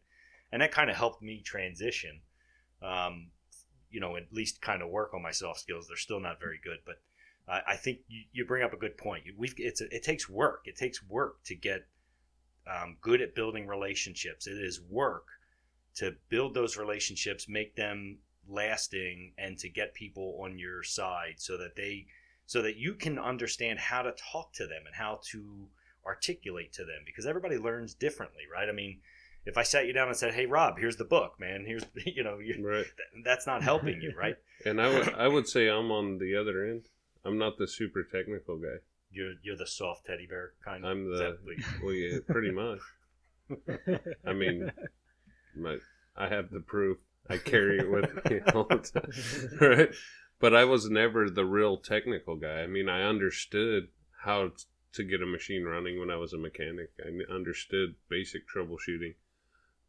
And 0.51 0.61
that 0.61 0.71
kind 0.71 0.89
of 0.89 0.95
helped 0.95 1.21
me 1.21 1.41
transition. 1.41 2.21
Um, 2.81 3.31
you 3.89 3.99
know, 3.99 4.17
at 4.17 4.31
least 4.31 4.61
kind 4.61 4.81
of 4.81 4.89
work 4.89 5.13
on 5.13 5.21
my 5.21 5.31
soft 5.31 5.59
skills. 5.59 5.87
They're 5.87 5.97
still 5.97 6.19
not 6.19 6.39
very 6.39 6.59
good, 6.63 6.79
but 6.85 6.99
I, 7.49 7.77
think 7.77 7.99
you, 8.09 8.23
you, 8.33 8.45
bring 8.45 8.63
up 8.63 8.73
a 8.73 8.77
good 8.77 8.97
point. 8.97 9.23
We've 9.37 9.53
it's 9.57 9.79
a, 9.79 9.85
it 9.95 10.03
takes 10.03 10.27
work. 10.27 10.63
It 10.65 10.75
takes 10.75 11.01
work 11.01 11.41
to 11.45 11.55
get 11.55 11.87
um, 12.67 12.97
good 12.99 13.21
at 13.21 13.35
building 13.35 13.67
relationships. 13.67 14.47
It 14.47 14.57
is 14.57 14.81
work 14.81 15.27
to 15.97 16.15
build 16.29 16.53
those 16.53 16.77
relationships, 16.77 17.47
make 17.49 17.75
them 17.75 18.19
lasting, 18.47 19.33
and 19.37 19.57
to 19.57 19.69
get 19.69 19.93
people 19.93 20.39
on 20.43 20.57
your 20.57 20.83
side 20.83 21.35
so 21.37 21.57
that 21.57 21.75
they 21.75 22.05
so 22.45 22.61
that 22.61 22.77
you 22.77 22.93
can 22.93 23.19
understand 23.19 23.77
how 23.77 24.01
to 24.01 24.13
talk 24.31 24.53
to 24.53 24.65
them 24.65 24.83
and 24.85 24.95
how 24.95 25.19
to 25.31 25.67
articulate 26.05 26.71
to 26.71 26.85
them 26.85 27.01
because 27.05 27.25
everybody 27.25 27.57
learns 27.57 27.93
differently, 27.93 28.43
right? 28.51 28.69
I 28.69 28.71
mean, 28.71 28.99
if 29.45 29.57
I 29.57 29.63
sat 29.63 29.85
you 29.85 29.93
down 29.93 30.07
and 30.07 30.15
said, 30.15 30.33
"Hey, 30.33 30.45
Rob, 30.45 30.77
here's 30.77 30.97
the 30.97 31.05
book, 31.05 31.39
man. 31.39 31.65
Here's 31.65 31.83
you 32.05 32.23
know, 32.23 32.39
you, 32.39 32.65
right. 32.65 32.85
that's 33.23 33.47
not 33.47 33.63
helping 33.63 34.01
you, 34.01 34.13
right?" 34.17 34.35
and 34.65 34.81
I 34.81 34.89
would 34.89 35.13
I 35.13 35.27
would 35.27 35.47
say 35.47 35.67
I'm 35.67 35.91
on 35.91 36.19
the 36.19 36.35
other 36.35 36.65
end. 36.65 36.85
I'm 37.25 37.37
not 37.37 37.57
the 37.57 37.67
super 37.67 38.03
technical 38.03 38.57
guy. 38.57 38.77
You're 39.11 39.33
you're 39.41 39.57
the 39.57 39.67
soft 39.67 40.05
teddy 40.05 40.27
bear 40.27 40.53
kind. 40.63 40.85
I'm 40.85 41.05
the 41.05 41.37
well, 41.83 41.93
yeah, 41.93 42.19
pretty 42.27 42.51
much. 42.51 42.79
I 44.25 44.33
mean, 44.33 44.71
my 45.59 45.77
I 46.15 46.27
have 46.29 46.49
the 46.49 46.59
proof. 46.59 46.97
I 47.29 47.37
carry 47.37 47.79
it 47.79 47.91
with 47.91 48.25
me 48.29 48.39
all 48.53 48.63
the 48.63 48.77
time, 48.77 49.69
right? 49.69 49.89
But 50.39 50.55
I 50.55 50.63
was 50.63 50.89
never 50.89 51.29
the 51.29 51.45
real 51.45 51.77
technical 51.77 52.35
guy. 52.35 52.61
I 52.61 52.67
mean, 52.67 52.89
I 52.89 53.03
understood 53.03 53.89
how 54.23 54.51
to 54.93 55.03
get 55.03 55.21
a 55.21 55.25
machine 55.25 55.63
running 55.63 55.99
when 55.99 56.09
I 56.09 56.15
was 56.15 56.33
a 56.33 56.37
mechanic. 56.37 56.91
I 56.99 57.33
understood 57.33 57.95
basic 58.09 58.43
troubleshooting. 58.47 59.15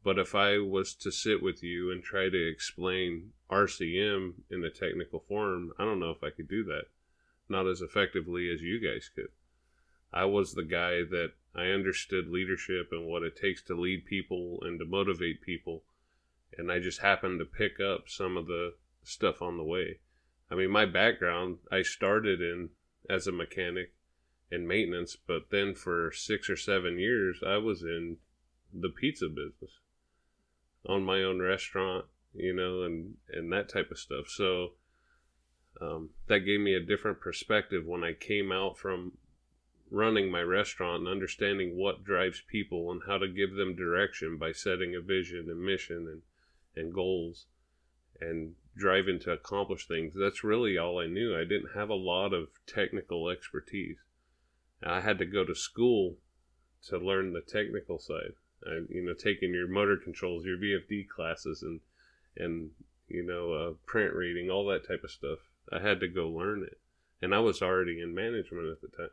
But 0.04 0.18
if 0.18 0.34
I 0.34 0.58
was 0.58 0.94
to 0.94 1.10
sit 1.10 1.42
with 1.42 1.62
you 1.62 1.90
and 1.90 2.02
try 2.02 2.28
to 2.28 2.48
explain 2.48 3.32
RCM 3.50 4.34
in 4.50 4.64
a 4.64 4.70
technical 4.70 5.20
form, 5.20 5.72
I 5.78 5.84
don't 5.84 6.00
know 6.00 6.10
if 6.10 6.22
I 6.22 6.30
could 6.30 6.48
do 6.48 6.64
that. 6.64 6.84
Not 7.48 7.66
as 7.66 7.80
effectively 7.80 8.50
as 8.50 8.62
you 8.62 8.80
guys 8.80 9.10
could. 9.14 9.28
I 10.12 10.24
was 10.24 10.54
the 10.54 10.64
guy 10.64 11.02
that 11.10 11.32
I 11.58 11.70
understood 11.70 12.28
leadership 12.28 12.88
and 12.92 13.06
what 13.06 13.22
it 13.22 13.36
takes 13.36 13.62
to 13.62 13.74
lead 13.74 14.06
people 14.06 14.58
and 14.62 14.78
to 14.78 14.84
motivate 14.84 15.42
people. 15.42 15.82
And 16.56 16.70
I 16.70 16.78
just 16.78 17.00
happened 17.00 17.38
to 17.40 17.44
pick 17.44 17.80
up 17.80 18.08
some 18.08 18.36
of 18.36 18.46
the 18.46 18.74
stuff 19.02 19.42
on 19.42 19.56
the 19.56 19.64
way. 19.64 19.98
I 20.50 20.54
mean, 20.54 20.70
my 20.70 20.86
background, 20.86 21.58
I 21.70 21.82
started 21.82 22.40
in 22.40 22.70
as 23.08 23.26
a 23.26 23.32
mechanic 23.32 23.92
and 24.50 24.66
maintenance, 24.66 25.16
but 25.16 25.50
then 25.50 25.74
for 25.74 26.10
six 26.12 26.48
or 26.48 26.56
seven 26.56 26.98
years, 26.98 27.40
I 27.46 27.58
was 27.58 27.82
in 27.82 28.16
the 28.72 28.88
pizza 28.88 29.28
business 29.28 29.80
on 30.86 31.04
my 31.04 31.22
own 31.22 31.40
restaurant, 31.40 32.06
you 32.34 32.54
know, 32.54 32.82
and, 32.82 33.16
and 33.30 33.52
that 33.52 33.68
type 33.68 33.90
of 33.90 33.98
stuff. 33.98 34.28
So, 34.28 34.72
um, 35.80 36.10
that 36.26 36.40
gave 36.40 36.60
me 36.60 36.74
a 36.74 36.80
different 36.80 37.20
perspective 37.20 37.86
when 37.86 38.02
I 38.02 38.12
came 38.12 38.50
out 38.50 38.78
from 38.78 39.12
running 39.90 40.30
my 40.30 40.42
restaurant 40.42 41.00
and 41.00 41.08
understanding 41.08 41.76
what 41.76 42.04
drives 42.04 42.42
people 42.50 42.90
and 42.90 43.02
how 43.06 43.18
to 43.18 43.28
give 43.28 43.54
them 43.54 43.74
direction 43.74 44.36
by 44.36 44.52
setting 44.52 44.94
a 44.94 45.00
vision 45.00 45.46
and 45.48 45.60
mission 45.60 46.06
and, 46.06 46.22
and 46.76 46.94
goals 46.94 47.46
and 48.20 48.54
driving 48.76 49.18
to 49.20 49.32
accomplish 49.32 49.86
things. 49.86 50.14
That's 50.14 50.44
really 50.44 50.76
all 50.76 50.98
I 50.98 51.06
knew. 51.06 51.34
I 51.34 51.44
didn't 51.44 51.74
have 51.74 51.88
a 51.88 51.94
lot 51.94 52.34
of 52.34 52.48
technical 52.66 53.28
expertise. 53.28 53.98
I 54.82 55.00
had 55.00 55.18
to 55.18 55.24
go 55.24 55.44
to 55.44 55.54
school 55.54 56.16
to 56.88 56.98
learn 56.98 57.32
the 57.32 57.40
technical 57.40 57.98
side. 57.98 58.34
I, 58.66 58.80
you 58.88 59.04
know, 59.04 59.14
taking 59.14 59.54
your 59.54 59.68
motor 59.68 59.96
controls, 59.96 60.44
your 60.44 60.58
VFD 60.58 61.08
classes, 61.08 61.62
and 61.62 61.80
and 62.36 62.70
you 63.08 63.24
know, 63.24 63.52
uh, 63.52 63.72
print 63.86 64.14
reading, 64.14 64.50
all 64.50 64.66
that 64.66 64.86
type 64.86 65.02
of 65.02 65.10
stuff. 65.10 65.38
I 65.72 65.80
had 65.80 66.00
to 66.00 66.08
go 66.08 66.28
learn 66.28 66.62
it, 66.62 66.78
and 67.22 67.34
I 67.34 67.38
was 67.40 67.62
already 67.62 68.00
in 68.00 68.14
management 68.14 68.68
at 68.68 68.80
the 68.80 68.96
time 68.96 69.10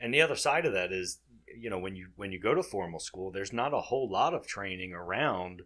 and 0.00 0.12
the 0.12 0.20
other 0.20 0.36
side 0.36 0.66
of 0.66 0.72
that 0.72 0.92
is 0.92 1.20
you 1.56 1.70
know 1.70 1.78
when 1.78 1.96
you 1.96 2.08
when 2.16 2.32
you 2.32 2.38
go 2.38 2.54
to 2.54 2.62
formal 2.62 3.00
school 3.00 3.30
there's 3.30 3.52
not 3.52 3.74
a 3.74 3.80
whole 3.80 4.08
lot 4.10 4.34
of 4.34 4.46
training 4.46 4.92
around 4.92 5.62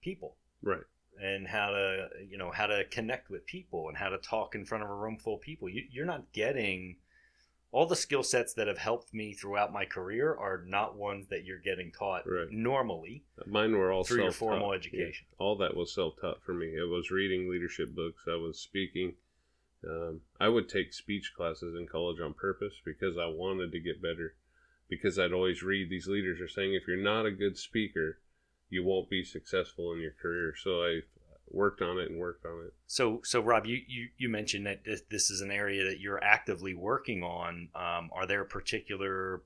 people 0.00 0.36
right 0.62 0.82
and 1.22 1.46
how 1.48 1.70
to 1.70 2.08
you 2.28 2.38
know 2.38 2.50
how 2.50 2.66
to 2.66 2.84
connect 2.90 3.30
with 3.30 3.46
people 3.46 3.88
and 3.88 3.96
how 3.96 4.08
to 4.08 4.18
talk 4.18 4.54
in 4.54 4.64
front 4.64 4.82
of 4.84 4.90
a 4.90 4.94
room 4.94 5.18
full 5.18 5.34
of 5.34 5.40
people 5.40 5.68
you, 5.68 5.82
you're 5.90 6.06
not 6.06 6.32
getting 6.32 6.96
all 7.72 7.86
the 7.86 7.96
skill 7.96 8.22
sets 8.22 8.52
that 8.52 8.68
have 8.68 8.78
helped 8.78 9.14
me 9.14 9.32
throughout 9.32 9.72
my 9.72 9.86
career 9.86 10.34
are 10.34 10.62
not 10.66 10.94
ones 10.94 11.26
that 11.30 11.44
you're 11.46 11.58
getting 11.58 11.90
taught 11.90 12.22
right. 12.26 12.48
normally. 12.50 13.24
Mine 13.46 13.72
were 13.72 13.90
all 13.90 14.04
through 14.04 14.24
your 14.24 14.30
formal 14.30 14.74
education. 14.74 15.26
Yeah. 15.30 15.36
All 15.44 15.56
that 15.56 15.74
was 15.74 15.94
self-taught 15.94 16.42
for 16.44 16.52
me. 16.52 16.66
It 16.66 16.88
was 16.88 17.10
reading 17.10 17.50
leadership 17.50 17.94
books. 17.94 18.24
I 18.28 18.36
was 18.36 18.58
speaking. 18.58 19.14
Um, 19.88 20.20
I 20.40 20.48
would 20.48 20.68
take 20.68 20.92
speech 20.92 21.32
classes 21.36 21.74
in 21.78 21.86
college 21.86 22.20
on 22.20 22.34
purpose 22.34 22.74
because 22.84 23.16
I 23.18 23.26
wanted 23.26 23.72
to 23.72 23.80
get 23.80 24.02
better. 24.02 24.34
Because 24.88 25.18
I'd 25.18 25.32
always 25.32 25.62
read 25.62 25.88
these 25.88 26.06
leaders 26.06 26.40
are 26.40 26.48
saying 26.48 26.74
if 26.74 26.86
you're 26.86 26.96
not 26.96 27.24
a 27.24 27.30
good 27.30 27.56
speaker, 27.56 28.18
you 28.68 28.84
won't 28.84 29.08
be 29.08 29.24
successful 29.24 29.92
in 29.92 30.00
your 30.00 30.12
career. 30.20 30.54
So 30.62 30.82
I 30.82 31.00
worked 31.48 31.82
on 31.82 31.98
it 31.98 32.10
and 32.10 32.18
worked 32.18 32.44
on 32.44 32.66
it. 32.66 32.74
So, 32.86 33.20
so 33.24 33.40
Rob, 33.40 33.66
you, 33.66 33.80
you, 33.86 34.08
you 34.18 34.28
mentioned 34.28 34.66
that 34.66 34.84
this 34.84 35.30
is 35.30 35.40
an 35.40 35.50
area 35.50 35.84
that 35.84 36.00
you're 36.00 36.22
actively 36.22 36.74
working 36.74 37.22
on. 37.22 37.68
Um, 37.74 38.10
are 38.12 38.26
there 38.26 38.44
particular 38.44 39.42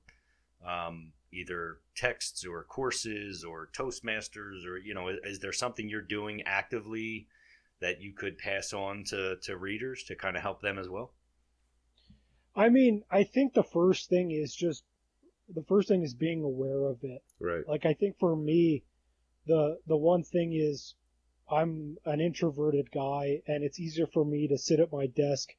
um, 0.67 1.13
either 1.33 1.79
texts 1.95 2.45
or 2.45 2.65
courses 2.65 3.45
or 3.45 3.69
Toastmasters 3.77 4.67
or 4.67 4.79
you 4.79 4.95
know, 4.95 5.09
is, 5.09 5.19
is 5.25 5.39
there 5.39 5.53
something 5.53 5.89
you're 5.89 6.01
doing 6.01 6.43
actively 6.47 7.27
that 7.81 8.01
you 8.01 8.13
could 8.13 8.39
pass 8.39 8.73
on 8.73 9.05
to 9.09 9.37
to 9.43 9.57
readers 9.57 10.03
to 10.05 10.17
kind 10.17 10.37
of 10.37 10.43
help 10.43 10.61
them 10.63 10.79
as 10.79 10.89
well? 10.89 11.13
I 12.55 12.69
mean, 12.71 13.03
I 13.11 13.25
think 13.25 13.53
the 13.53 13.63
first 13.63 14.09
thing 14.09 14.31
is 14.31 14.55
just 14.55 14.85
the 15.49 15.65
first 15.69 15.89
thing 15.89 16.03
is 16.03 16.15
being 16.15 16.43
aware 16.43 16.85
of 16.87 16.99
it. 17.03 17.23
Right. 17.39 17.67
Like 17.69 17.85
I 17.87 17.93
think 17.95 18.19
for 18.19 18.35
me, 18.35 18.85
the 19.47 19.79
the 19.87 19.97
one 19.97 20.23
thing 20.23 20.53
is 20.55 20.95
I'm 21.51 21.97
an 22.05 22.21
introverted 22.21 22.91
guy, 22.91 23.43
and 23.47 23.63
it's 23.63 23.79
easier 23.79 24.07
for 24.07 24.25
me 24.25 24.49
to 24.49 24.59
sit 24.59 24.81
at 24.81 24.93
my 24.93 25.07
desk 25.07 25.51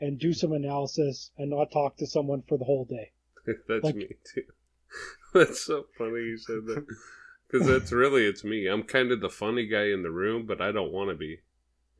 and 0.00 0.18
do 0.18 0.32
some 0.32 0.52
analysis 0.52 1.30
and 1.36 1.50
not 1.50 1.70
talk 1.72 1.96
to 1.98 2.06
someone 2.06 2.42
for 2.48 2.56
the 2.58 2.64
whole 2.64 2.84
day. 2.84 3.12
that's 3.68 3.84
Like- 3.84 3.94
me 3.96 4.08
too. 4.32 4.42
that's 5.34 5.60
so 5.64 5.86
funny 5.98 6.20
you 6.20 6.38
said 6.38 6.64
that. 6.66 6.86
Because 7.50 7.66
that's 7.66 7.92
really 7.92 8.24
it's 8.24 8.42
me. 8.44 8.66
I'm 8.66 8.84
kind 8.84 9.12
of 9.12 9.20
the 9.20 9.28
funny 9.28 9.66
guy 9.66 9.86
in 9.86 10.02
the 10.02 10.10
room, 10.10 10.46
but 10.46 10.60
I 10.60 10.72
don't 10.72 10.92
want 10.92 11.10
to 11.10 11.16
be, 11.16 11.40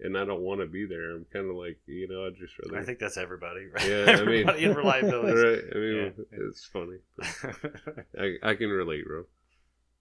and 0.00 0.16
I 0.18 0.24
don't 0.24 0.40
want 0.42 0.60
to 0.60 0.66
be 0.66 0.86
there. 0.86 1.12
I'm 1.12 1.26
kind 1.32 1.48
of 1.48 1.56
like 1.56 1.78
you 1.86 2.08
know 2.08 2.26
I 2.26 2.30
just 2.30 2.54
rather. 2.58 2.80
I 2.82 2.84
think 2.84 2.98
that's 2.98 3.16
everybody, 3.16 3.66
right? 3.72 3.88
Yeah, 3.88 4.04
I 4.20 4.24
mean- 4.24 4.48
everybody 4.48 4.64
in 4.64 4.74
reliability. 4.74 5.32
right. 5.48 5.62
I 5.74 5.78
mean, 5.78 6.12
Yeah. 6.16 6.38
it's 6.48 6.64
funny. 6.64 6.98
I 8.18 8.50
I 8.50 8.54
can 8.54 8.70
relate, 8.70 9.06
bro. 9.06 9.24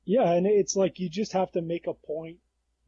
Yeah, 0.05 0.31
and 0.31 0.45
it's 0.45 0.75
like 0.75 0.99
you 0.99 1.09
just 1.09 1.33
have 1.33 1.51
to 1.53 1.61
make 1.61 1.87
a 1.87 1.93
point 1.93 2.37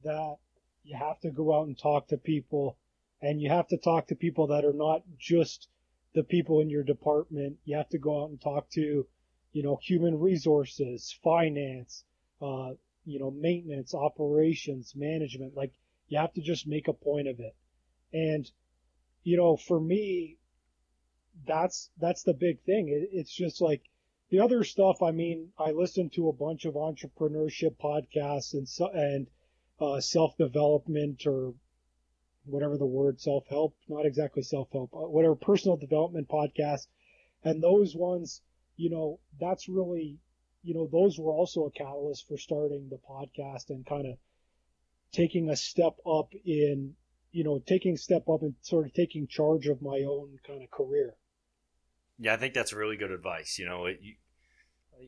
that 0.03 0.35
you 0.83 0.97
have 0.97 1.19
to 1.21 1.31
go 1.31 1.57
out 1.57 1.67
and 1.67 1.77
talk 1.77 2.09
to 2.09 2.17
people, 2.17 2.77
and 3.21 3.41
you 3.41 3.49
have 3.49 3.67
to 3.69 3.77
talk 3.77 4.07
to 4.07 4.15
people 4.15 4.47
that 4.47 4.65
are 4.65 4.73
not 4.73 5.03
just 5.17 5.67
the 6.13 6.23
people 6.23 6.59
in 6.61 6.69
your 6.69 6.83
department. 6.83 7.57
You 7.65 7.77
have 7.77 7.89
to 7.89 7.97
go 7.97 8.23
out 8.23 8.29
and 8.29 8.39
talk 8.41 8.69
to, 8.71 9.07
you 9.53 9.63
know, 9.63 9.79
human 9.81 10.19
resources, 10.19 11.17
finance, 11.23 12.03
uh, 12.41 12.71
you 13.05 13.19
know, 13.19 13.31
maintenance, 13.31 13.93
operations, 13.93 14.93
management. 14.95 15.55
Like 15.55 15.73
you 16.07 16.17
have 16.19 16.33
to 16.33 16.41
just 16.41 16.67
make 16.67 16.87
a 16.87 16.93
point 16.93 17.27
of 17.27 17.39
it. 17.39 17.55
And, 18.13 18.49
you 19.23 19.37
know, 19.37 19.57
for 19.57 19.79
me, 19.79 20.37
that's, 21.45 21.89
that's 21.99 22.23
the 22.23 22.33
big 22.33 22.61
thing. 22.61 22.89
It, 22.89 23.09
it's 23.11 23.33
just 23.33 23.61
like, 23.61 23.81
the 24.29 24.39
other 24.39 24.63
stuff, 24.63 25.03
I 25.03 25.11
mean, 25.11 25.51
I 25.57 25.71
listen 25.71 26.09
to 26.11 26.29
a 26.29 26.33
bunch 26.33 26.65
of 26.65 26.73
entrepreneurship 26.73 27.75
podcasts 27.77 28.53
and 28.53 28.67
so, 28.67 28.89
and 28.91 29.27
uh, 29.79 30.01
self 30.01 30.35
development 30.37 31.27
or 31.27 31.53
whatever 32.45 32.77
the 32.77 32.85
word 32.85 33.19
self 33.19 33.45
help, 33.47 33.75
not 33.87 34.05
exactly 34.05 34.41
self 34.41 34.71
help, 34.71 34.89
whatever 34.93 35.35
personal 35.35 35.77
development 35.77 36.27
podcasts, 36.27 36.87
and 37.43 37.61
those 37.61 37.95
ones, 37.95 38.41
you 38.77 38.89
know, 38.89 39.19
that's 39.39 39.69
really, 39.69 40.17
you 40.63 40.73
know, 40.73 40.87
those 40.91 41.19
were 41.19 41.31
also 41.31 41.65
a 41.65 41.71
catalyst 41.71 42.27
for 42.27 42.37
starting 42.37 42.89
the 42.89 42.99
podcast 43.07 43.69
and 43.69 43.85
kind 43.85 44.07
of 44.07 44.17
taking 45.15 45.49
a 45.49 45.55
step 45.55 45.95
up 46.05 46.33
in, 46.45 46.93
you 47.31 47.43
know, 47.43 47.63
taking 47.65 47.95
step 47.95 48.27
up 48.29 48.41
and 48.41 48.53
sort 48.61 48.85
of 48.85 48.93
taking 48.93 49.27
charge 49.27 49.67
of 49.67 49.81
my 49.81 50.03
own 50.07 50.37
kind 50.45 50.61
of 50.61 50.69
career. 50.69 51.15
Yeah, 52.19 52.33
I 52.33 52.37
think 52.37 52.53
that's 52.53 52.73
really 52.73 52.97
good 52.97 53.11
advice. 53.11 53.57
You 53.57 53.65
know, 53.65 53.85
it, 53.85 53.99
you, 54.01 54.15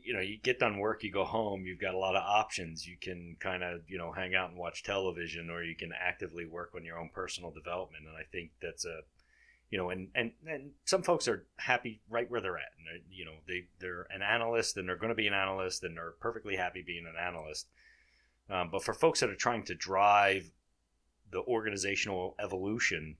you 0.03 0.13
know, 0.13 0.21
you 0.21 0.37
get 0.37 0.59
done 0.59 0.79
work, 0.79 1.03
you 1.03 1.11
go 1.11 1.25
home, 1.25 1.65
you've 1.65 1.81
got 1.81 1.93
a 1.93 1.97
lot 1.97 2.15
of 2.15 2.23
options. 2.23 2.87
You 2.87 2.95
can 3.01 3.35
kind 3.39 3.63
of, 3.63 3.81
you 3.87 3.97
know, 3.97 4.11
hang 4.11 4.33
out 4.33 4.49
and 4.49 4.57
watch 4.57 4.83
television, 4.83 5.49
or 5.49 5.63
you 5.63 5.75
can 5.75 5.91
actively 5.93 6.45
work 6.45 6.71
on 6.75 6.85
your 6.85 6.97
own 6.97 7.09
personal 7.13 7.51
development. 7.51 8.05
And 8.07 8.15
I 8.15 8.23
think 8.31 8.51
that's 8.61 8.85
a, 8.85 8.99
you 9.69 9.77
know, 9.77 9.89
and 9.89 10.09
and 10.15 10.31
and 10.47 10.71
some 10.85 11.03
folks 11.03 11.27
are 11.27 11.45
happy 11.57 12.01
right 12.09 12.29
where 12.31 12.41
they're 12.41 12.57
at. 12.57 12.71
And 12.77 12.87
they're, 12.87 13.03
you 13.11 13.25
know, 13.25 13.35
they 13.47 13.67
they're 13.79 14.07
an 14.09 14.21
analyst, 14.21 14.77
and 14.77 14.87
they're 14.87 14.97
going 14.97 15.09
to 15.09 15.15
be 15.15 15.27
an 15.27 15.33
analyst, 15.33 15.83
and 15.83 15.97
they're 15.97 16.15
perfectly 16.19 16.55
happy 16.55 16.83
being 16.85 17.05
an 17.05 17.21
analyst. 17.21 17.67
Um, 18.49 18.69
but 18.71 18.83
for 18.83 18.93
folks 18.93 19.19
that 19.19 19.29
are 19.29 19.35
trying 19.35 19.63
to 19.63 19.75
drive 19.75 20.51
the 21.31 21.41
organizational 21.41 22.35
evolution, 22.41 23.17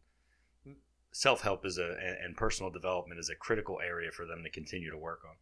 self 1.11 1.41
help 1.41 1.65
is 1.65 1.77
a 1.77 1.97
and 2.23 2.37
personal 2.37 2.71
development 2.71 3.19
is 3.19 3.29
a 3.29 3.35
critical 3.35 3.79
area 3.85 4.11
for 4.11 4.25
them 4.25 4.43
to 4.43 4.49
continue 4.49 4.91
to 4.91 4.97
work 4.97 5.21
on. 5.27 5.35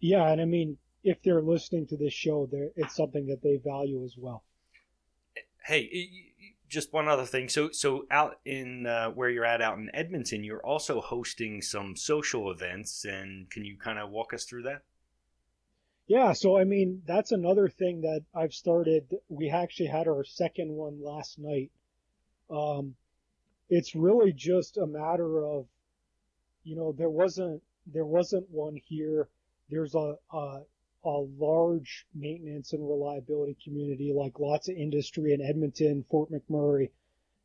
Yeah, 0.00 0.30
and 0.30 0.40
I 0.40 0.44
mean, 0.44 0.78
if 1.02 1.22
they're 1.22 1.42
listening 1.42 1.86
to 1.88 1.96
this 1.96 2.12
show, 2.12 2.48
there 2.50 2.70
it's 2.76 2.94
something 2.94 3.26
that 3.26 3.42
they 3.42 3.56
value 3.56 4.04
as 4.04 4.14
well. 4.16 4.44
Hey, 5.64 6.08
just 6.68 6.92
one 6.92 7.08
other 7.08 7.24
thing. 7.24 7.48
So, 7.48 7.70
so 7.70 8.06
out 8.10 8.38
in 8.44 8.86
uh, 8.86 9.10
where 9.10 9.28
you're 9.28 9.44
at, 9.44 9.60
out 9.60 9.78
in 9.78 9.90
Edmonton, 9.94 10.44
you're 10.44 10.64
also 10.64 11.00
hosting 11.00 11.62
some 11.62 11.96
social 11.96 12.50
events, 12.50 13.04
and 13.04 13.50
can 13.50 13.64
you 13.64 13.76
kind 13.76 13.98
of 13.98 14.10
walk 14.10 14.32
us 14.32 14.44
through 14.44 14.62
that? 14.64 14.82
Yeah, 16.08 16.32
so 16.32 16.56
I 16.56 16.64
mean, 16.64 17.02
that's 17.06 17.32
another 17.32 17.68
thing 17.68 18.00
that 18.00 18.24
I've 18.34 18.54
started. 18.54 19.14
We 19.28 19.50
actually 19.50 19.88
had 19.88 20.08
our 20.08 20.24
second 20.24 20.72
one 20.72 21.02
last 21.04 21.38
night. 21.38 21.70
Um, 22.50 22.94
it's 23.68 23.94
really 23.94 24.32
just 24.32 24.78
a 24.78 24.86
matter 24.86 25.44
of, 25.44 25.66
you 26.64 26.76
know, 26.76 26.92
there 26.92 27.10
wasn't 27.10 27.62
there 27.86 28.06
wasn't 28.06 28.48
one 28.50 28.76
here. 28.86 29.28
There's 29.68 29.94
a 29.94 30.14
a, 30.32 30.62
a 31.04 31.26
large 31.38 32.06
maintenance 32.14 32.72
and 32.72 32.88
reliability 32.88 33.58
community, 33.62 34.10
like 34.14 34.40
lots 34.40 34.70
of 34.70 34.76
industry 34.76 35.34
in 35.34 35.42
Edmonton, 35.42 36.06
Fort 36.10 36.30
McMurray, 36.32 36.88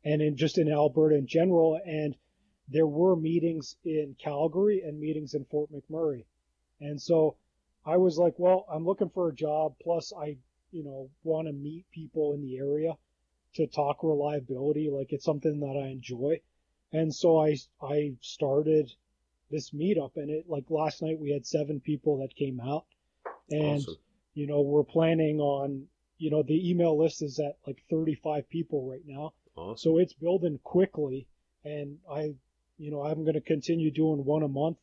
and 0.06 0.22
in 0.22 0.38
just 0.38 0.56
in 0.56 0.72
Alberta 0.72 1.16
in 1.16 1.26
general. 1.26 1.78
And 1.84 2.16
there 2.68 2.86
were 2.86 3.14
meetings 3.14 3.76
in 3.84 4.16
Calgary 4.18 4.80
and 4.80 4.98
meetings 4.98 5.34
in 5.34 5.44
Fort 5.44 5.68
McMurray, 5.70 6.24
and 6.80 6.98
so. 6.98 7.36
I 7.86 7.96
was 7.96 8.18
like, 8.18 8.34
well, 8.38 8.66
I'm 8.70 8.84
looking 8.84 9.10
for 9.10 9.28
a 9.28 9.34
job. 9.34 9.74
Plus, 9.82 10.12
I, 10.18 10.36
you 10.70 10.84
know, 10.84 11.10
want 11.22 11.48
to 11.48 11.52
meet 11.52 11.84
people 11.92 12.34
in 12.34 12.42
the 12.42 12.58
area 12.58 12.96
to 13.54 13.66
talk 13.66 13.98
reliability. 14.02 14.90
Like 14.90 15.12
it's 15.12 15.24
something 15.24 15.60
that 15.60 15.80
I 15.80 15.88
enjoy. 15.88 16.40
And 16.92 17.14
so 17.14 17.44
I, 17.44 17.56
I 17.82 18.14
started 18.20 18.90
this 19.50 19.70
meetup 19.70 20.12
and 20.16 20.30
it, 20.30 20.46
like 20.48 20.64
last 20.70 21.02
night 21.02 21.18
we 21.20 21.32
had 21.32 21.46
seven 21.46 21.80
people 21.80 22.18
that 22.18 22.34
came 22.34 22.60
out 22.60 22.84
and, 23.50 23.80
Awesome. 23.80 23.96
you 24.34 24.46
know, 24.46 24.62
we're 24.62 24.84
planning 24.84 25.38
on, 25.40 25.86
you 26.18 26.30
know, 26.30 26.42
the 26.42 26.70
email 26.70 26.98
list 26.98 27.22
is 27.22 27.38
at 27.38 27.58
like 27.66 27.82
35 27.90 28.48
people 28.48 28.88
right 28.88 29.04
now. 29.06 29.32
Awesome. 29.56 29.76
So 29.76 29.98
it's 29.98 30.14
building 30.14 30.58
quickly 30.62 31.26
and 31.64 31.98
I, 32.10 32.34
you 32.78 32.90
know, 32.90 33.02
I'm 33.04 33.22
going 33.22 33.34
to 33.34 33.40
continue 33.40 33.90
doing 33.90 34.24
one 34.24 34.42
a 34.42 34.48
month 34.48 34.78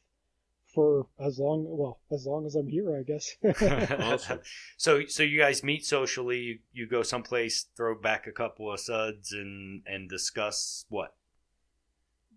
for 0.74 1.08
as 1.20 1.38
long, 1.40 1.66
well, 1.68 2.00
as 2.12 2.26
long 2.26 2.46
as 2.46 2.56
I'm 2.56 2.68
here, 2.68 2.98
I 2.98 3.04
guess. 3.04 3.36
Awesome. 4.00 4.40
So, 4.78 5.02
so 5.08 5.24
you 5.24 5.38
guys 5.40 5.64
meet 5.64 5.86
socially. 5.86 6.40
You, 6.40 6.60
you 6.74 6.88
go 6.88 7.04
someplace, 7.04 7.68
throw 7.78 7.96
back 7.96 8.26
a 8.28 8.32
couple 8.32 8.72
of 8.72 8.80
suds, 8.80 9.32
and 9.32 9.84
and 9.86 10.10
discuss 10.10 10.86
what. 10.90 11.14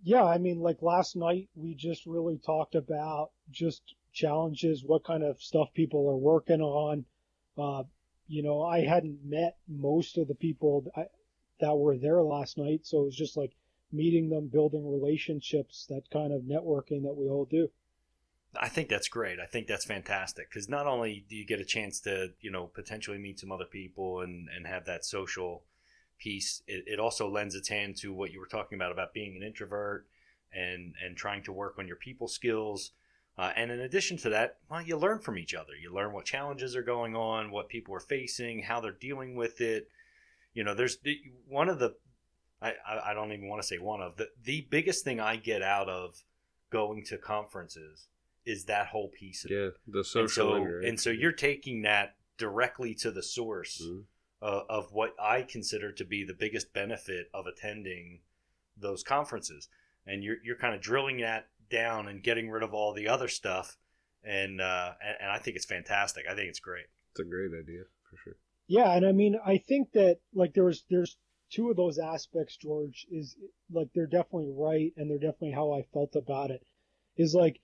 yeah, 0.03 0.25
I 0.25 0.39
mean, 0.39 0.61
like 0.61 0.83
last 0.83 1.17
night, 1.17 1.49
we 1.55 1.75
just 1.75 2.05
really 2.07 2.39
talked 2.39 2.75
about 2.75 3.31
just 3.51 3.95
challenges, 4.13 4.85
what 4.85 5.05
kind 5.05 5.23
of 5.25 5.41
stuff 5.43 5.69
people 5.75 6.09
are 6.09 6.17
working 6.17 6.61
on. 6.61 7.05
Uh, 7.57 7.85
you 8.27 8.43
know, 8.43 8.63
I 8.63 8.81
hadn't 8.85 9.21
met 9.25 9.57
most 9.69 10.19
of 10.19 10.29
the 10.29 10.35
people 10.35 10.85
I, 10.97 11.05
that 11.61 11.77
were 11.77 11.97
there 11.97 12.23
last 12.23 12.59
night, 12.59 12.81
so 12.85 13.03
it 13.03 13.05
was 13.07 13.17
just 13.17 13.37
like 13.37 13.53
meeting 13.93 14.29
them, 14.29 14.49
building 14.49 14.85
relationships, 14.91 15.87
that 15.89 16.03
kind 16.11 16.33
of 16.33 16.43
networking 16.43 17.03
that 17.05 17.17
we 17.17 17.29
all 17.29 17.47
do. 17.51 17.69
I 18.61 18.69
think 18.69 18.89
that's 18.89 19.09
great. 19.09 19.39
I 19.41 19.47
think 19.47 19.67
that's 19.67 19.85
fantastic 19.85 20.49
because 20.49 20.69
not 20.69 20.87
only 20.87 21.25
do 21.29 21.37
you 21.37 21.47
get 21.47 21.61
a 21.61 21.65
chance 21.65 22.01
to, 22.01 22.33
you 22.41 22.51
know, 22.51 22.67
potentially 22.67 23.19
meet 23.19 23.41
some 23.41 23.53
other 23.53 23.65
people 23.65 24.21
and, 24.21 24.49
and 24.55 24.67
have 24.67 24.85
that 24.87 25.05
social 25.05 25.63
piece, 26.19 26.63
it, 26.67 26.85
it 26.87 27.01
also 27.01 27.29
lends 27.29 27.55
its 27.55 27.69
hand 27.69 27.97
to 27.99 28.13
what 28.13 28.33
you 28.33 28.41
were 28.41 28.47
talking 28.47 28.77
about 28.77 28.93
about 28.93 29.15
being 29.15 29.37
an 29.37 29.43
introvert 29.43 30.07
and 30.53 30.95
and 31.05 31.17
trying 31.17 31.43
to 31.43 31.53
work 31.53 31.77
on 31.79 31.87
your 31.87 31.97
people 31.97 32.29
skills. 32.29 32.93
Uh, 33.37 33.51
and 33.57 33.73
in 33.73 33.81
addition 33.81 34.17
to 34.17 34.29
that, 34.29 34.59
well, 34.71 34.81
you 34.81 34.97
learn 34.97 35.19
from 35.19 35.37
each 35.37 35.55
other. 35.55 35.73
You 35.81 35.93
learn 35.93 36.13
what 36.13 36.25
challenges 36.25 36.77
are 36.77 36.83
going 36.83 37.17
on, 37.17 37.51
what 37.51 37.69
people 37.69 37.95
are 37.95 38.01
facing, 38.01 38.63
how 38.63 38.81
they're 38.81 38.93
dealing 38.93 39.35
with 39.35 39.61
it. 39.61 39.89
You 40.53 40.63
know, 40.63 40.73
there's 40.73 40.99
one 41.49 41.69
of 41.69 41.81
the, 41.81 41.97
I, 42.63 42.75
I 43.07 43.13
don't 43.13 43.33
even 43.33 43.49
want 43.49 43.61
to 43.61 43.67
say 43.67 43.79
one 43.79 44.01
of 44.01 44.17
the 44.17 44.29
the 44.45 44.67
biggest 44.71 45.05
thing 45.05 45.19
I 45.19 45.37
get 45.37 45.63
out 45.63 45.89
of 45.89 46.23
going 46.71 47.05
to 47.05 47.19
conferences 47.19 48.07
is 48.47 48.65
that 48.67 48.89
whole 48.89 49.09
piece 49.09 49.45
of 49.45 49.51
it. 49.51 49.55
Yeah, 49.55 49.69
the 49.87 49.99
And 49.99 50.07
social 50.07 50.29
so, 50.51 50.57
interaction. 50.57 50.89
and 50.89 51.01
so 51.01 51.11
you're 51.11 51.33
taking 51.33 51.83
that 51.83 52.17
directly 52.37 52.95
to 52.97 53.11
the 53.11 53.23
source 53.23 53.81
Mhm. 53.83 54.05
uh, 54.43 54.63
of 54.69 54.93
what 54.93 55.15
I 55.19 55.43
consider 55.43 55.93
to 55.93 56.05
be 56.05 56.25
the 56.25 56.35
biggest 56.35 56.73
benefit 56.75 57.31
of 57.33 57.47
attending 57.47 58.21
those 58.77 59.03
conferences. 59.03 59.69
And 60.07 60.23
you're, 60.23 60.37
you're 60.45 60.57
kind 60.57 60.75
of 60.75 60.81
drilling 60.83 61.19
that 61.19 61.49
down 61.71 62.09
and 62.09 62.23
getting 62.23 62.51
rid 62.51 62.63
of 62.63 62.75
all 62.75 62.93
the 62.93 63.09
other 63.09 63.29
stuff. 63.29 63.79
And, 64.23 64.61
uh, 64.61 64.95
and, 65.03 65.17
and 65.23 65.31
I 65.31 65.39
think 65.39 65.57
it's 65.57 65.65
fantastic. 65.65 66.27
I 66.29 66.35
think 66.35 66.49
it's 66.49 66.61
great. 66.61 66.87
It's 67.13 67.21
a 67.21 67.25
great 67.25 67.53
idea 67.59 67.85
for 68.11 68.17
sure. 68.19 68.37
Yeah, 68.67 68.95
and 68.97 69.07
I 69.07 69.13
mean, 69.13 69.37
I 69.45 69.57
think 69.59 69.93
that 69.93 70.19
like 70.35 70.53
there 70.55 70.65
was 70.65 70.85
there's 70.91 71.17
two 71.51 71.71
of 71.71 71.77
those 71.77 71.99
aspects. 71.99 72.57
George 72.57 73.07
is 73.11 73.37
like 73.71 73.89
they're 73.95 74.07
definitely 74.07 74.51
right, 74.51 74.93
and 74.97 75.09
they're 75.11 75.19
definitely 75.19 75.53
how 75.53 75.73
I 75.73 75.83
felt 75.83 76.17
about 76.17 76.51
it. 76.51 76.67
Is 77.17 77.35
like 77.35 77.61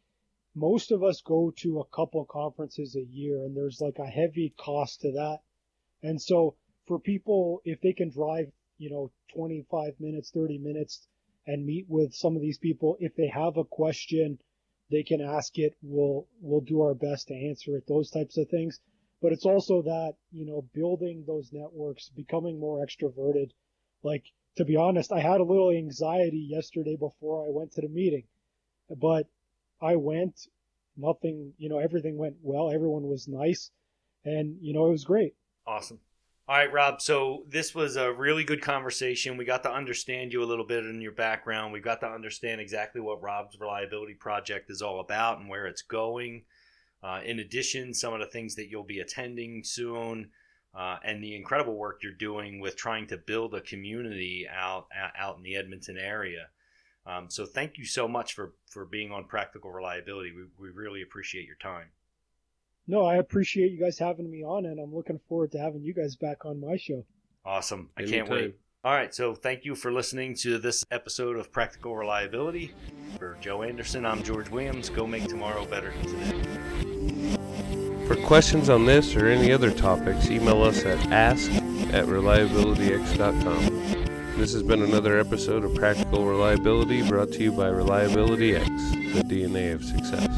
most 0.54 0.90
of 0.90 1.02
us 1.02 1.22
go 1.24 1.52
to 1.58 1.80
a 1.80 1.96
couple 1.96 2.24
conferences 2.24 2.96
a 2.96 3.04
year 3.04 3.44
and 3.44 3.56
there's 3.56 3.80
like 3.80 3.98
a 3.98 4.06
heavy 4.06 4.52
cost 4.58 5.00
to 5.00 5.12
that. 5.12 5.38
And 6.02 6.20
so 6.20 6.56
for 6.86 6.98
people, 6.98 7.60
if 7.64 7.80
they 7.80 7.92
can 7.92 8.10
drive, 8.10 8.50
you 8.78 8.90
know, 8.90 9.12
25 9.34 10.00
minutes, 10.00 10.30
30 10.30 10.58
minutes 10.58 11.06
and 11.46 11.64
meet 11.64 11.86
with 11.88 12.12
some 12.12 12.34
of 12.34 12.42
these 12.42 12.58
people, 12.58 12.96
if 12.98 13.14
they 13.14 13.28
have 13.28 13.56
a 13.56 13.64
question, 13.64 14.38
they 14.90 15.04
can 15.04 15.20
ask 15.20 15.56
it. 15.56 15.76
We'll, 15.82 16.26
we'll 16.40 16.62
do 16.62 16.80
our 16.80 16.94
best 16.94 17.28
to 17.28 17.34
answer 17.34 17.76
it, 17.76 17.84
those 17.86 18.10
types 18.10 18.36
of 18.36 18.48
things. 18.48 18.80
But 19.22 19.32
it's 19.32 19.46
also 19.46 19.82
that, 19.82 20.14
you 20.32 20.46
know, 20.46 20.66
building 20.74 21.24
those 21.26 21.52
networks, 21.52 22.08
becoming 22.08 22.58
more 22.58 22.84
extroverted. 22.84 23.50
Like, 24.02 24.24
to 24.56 24.64
be 24.64 24.76
honest, 24.76 25.12
I 25.12 25.20
had 25.20 25.40
a 25.40 25.44
little 25.44 25.70
anxiety 25.70 26.48
yesterday 26.50 26.96
before 26.96 27.46
I 27.46 27.50
went 27.50 27.72
to 27.72 27.82
the 27.82 27.88
meeting, 27.88 28.24
but 28.88 29.28
I 29.80 29.96
went, 29.96 30.48
nothing, 30.96 31.52
you 31.58 31.68
know, 31.68 31.78
everything 31.78 32.16
went 32.16 32.36
well. 32.42 32.70
Everyone 32.70 33.04
was 33.04 33.28
nice 33.28 33.70
and, 34.24 34.56
you 34.60 34.72
know, 34.74 34.86
it 34.86 34.92
was 34.92 35.04
great. 35.04 35.34
Awesome. 35.66 36.00
All 36.48 36.56
right, 36.56 36.72
Rob. 36.72 37.00
So 37.00 37.44
this 37.48 37.76
was 37.76 37.94
a 37.94 38.12
really 38.12 38.42
good 38.42 38.60
conversation. 38.60 39.36
We 39.36 39.44
got 39.44 39.62
to 39.62 39.72
understand 39.72 40.32
you 40.32 40.42
a 40.42 40.44
little 40.44 40.66
bit 40.66 40.84
in 40.84 41.00
your 41.00 41.12
background. 41.12 41.72
We 41.72 41.78
got 41.78 42.00
to 42.00 42.08
understand 42.08 42.60
exactly 42.60 43.00
what 43.00 43.22
Rob's 43.22 43.58
Reliability 43.60 44.14
Project 44.14 44.68
is 44.68 44.82
all 44.82 44.98
about 44.98 45.38
and 45.38 45.48
where 45.48 45.66
it's 45.66 45.82
going. 45.82 46.42
Uh, 47.04 47.20
in 47.24 47.38
addition, 47.38 47.94
some 47.94 48.12
of 48.12 48.20
the 48.20 48.26
things 48.26 48.56
that 48.56 48.68
you'll 48.68 48.82
be 48.82 48.98
attending 48.98 49.62
soon, 49.62 50.30
uh, 50.74 50.96
and 51.04 51.22
the 51.22 51.36
incredible 51.36 51.76
work 51.76 52.00
you're 52.02 52.12
doing 52.12 52.60
with 52.60 52.76
trying 52.76 53.06
to 53.06 53.16
build 53.16 53.54
a 53.54 53.60
community 53.60 54.46
out 54.52 54.86
out 55.16 55.36
in 55.36 55.42
the 55.42 55.56
Edmonton 55.56 55.96
area. 55.96 56.48
Um, 57.10 57.28
so 57.28 57.44
thank 57.44 57.76
you 57.78 57.84
so 57.84 58.06
much 58.06 58.34
for 58.34 58.52
for 58.66 58.84
being 58.84 59.10
on 59.10 59.24
Practical 59.24 59.72
Reliability. 59.72 60.30
We 60.32 60.44
we 60.58 60.68
really 60.70 61.02
appreciate 61.02 61.46
your 61.46 61.56
time. 61.56 61.86
No, 62.86 63.04
I 63.04 63.16
appreciate 63.16 63.72
you 63.72 63.80
guys 63.80 63.98
having 63.98 64.30
me 64.30 64.44
on, 64.44 64.66
and 64.66 64.78
I'm 64.80 64.94
looking 64.94 65.18
forward 65.28 65.50
to 65.52 65.58
having 65.58 65.82
you 65.82 65.92
guys 65.92 66.14
back 66.16 66.44
on 66.44 66.60
my 66.60 66.76
show. 66.76 67.04
Awesome! 67.44 67.90
I 67.96 68.02
Anytime. 68.02 68.18
can't 68.18 68.30
wait. 68.30 68.54
All 68.82 68.94
right, 68.94 69.14
so 69.14 69.34
thank 69.34 69.66
you 69.66 69.74
for 69.74 69.92
listening 69.92 70.34
to 70.36 70.56
this 70.58 70.86
episode 70.90 71.36
of 71.36 71.52
Practical 71.52 71.94
Reliability. 71.94 72.72
For 73.18 73.36
Joe 73.40 73.62
Anderson, 73.62 74.06
I'm 74.06 74.22
George 74.22 74.48
Williams. 74.48 74.88
Go 74.88 75.06
make 75.06 75.28
tomorrow 75.28 75.66
better 75.66 75.92
than 76.02 76.06
today. 76.06 77.36
For 78.06 78.16
questions 78.16 78.70
on 78.70 78.86
this 78.86 79.14
or 79.16 79.26
any 79.26 79.52
other 79.52 79.70
topics, 79.70 80.30
email 80.30 80.62
us 80.62 80.86
at 80.86 80.98
ask 81.12 81.50
at 81.92 82.06
reliabilityx.com. 82.06 84.09
This 84.40 84.54
has 84.54 84.62
been 84.62 84.80
another 84.82 85.18
episode 85.18 85.64
of 85.64 85.74
Practical 85.74 86.24
Reliability 86.24 87.06
brought 87.06 87.30
to 87.32 87.42
you 87.42 87.52
by 87.52 87.68
Reliability 87.68 88.56
X, 88.56 88.66
the 88.66 89.22
DNA 89.22 89.74
of 89.74 89.84
success. 89.84 90.29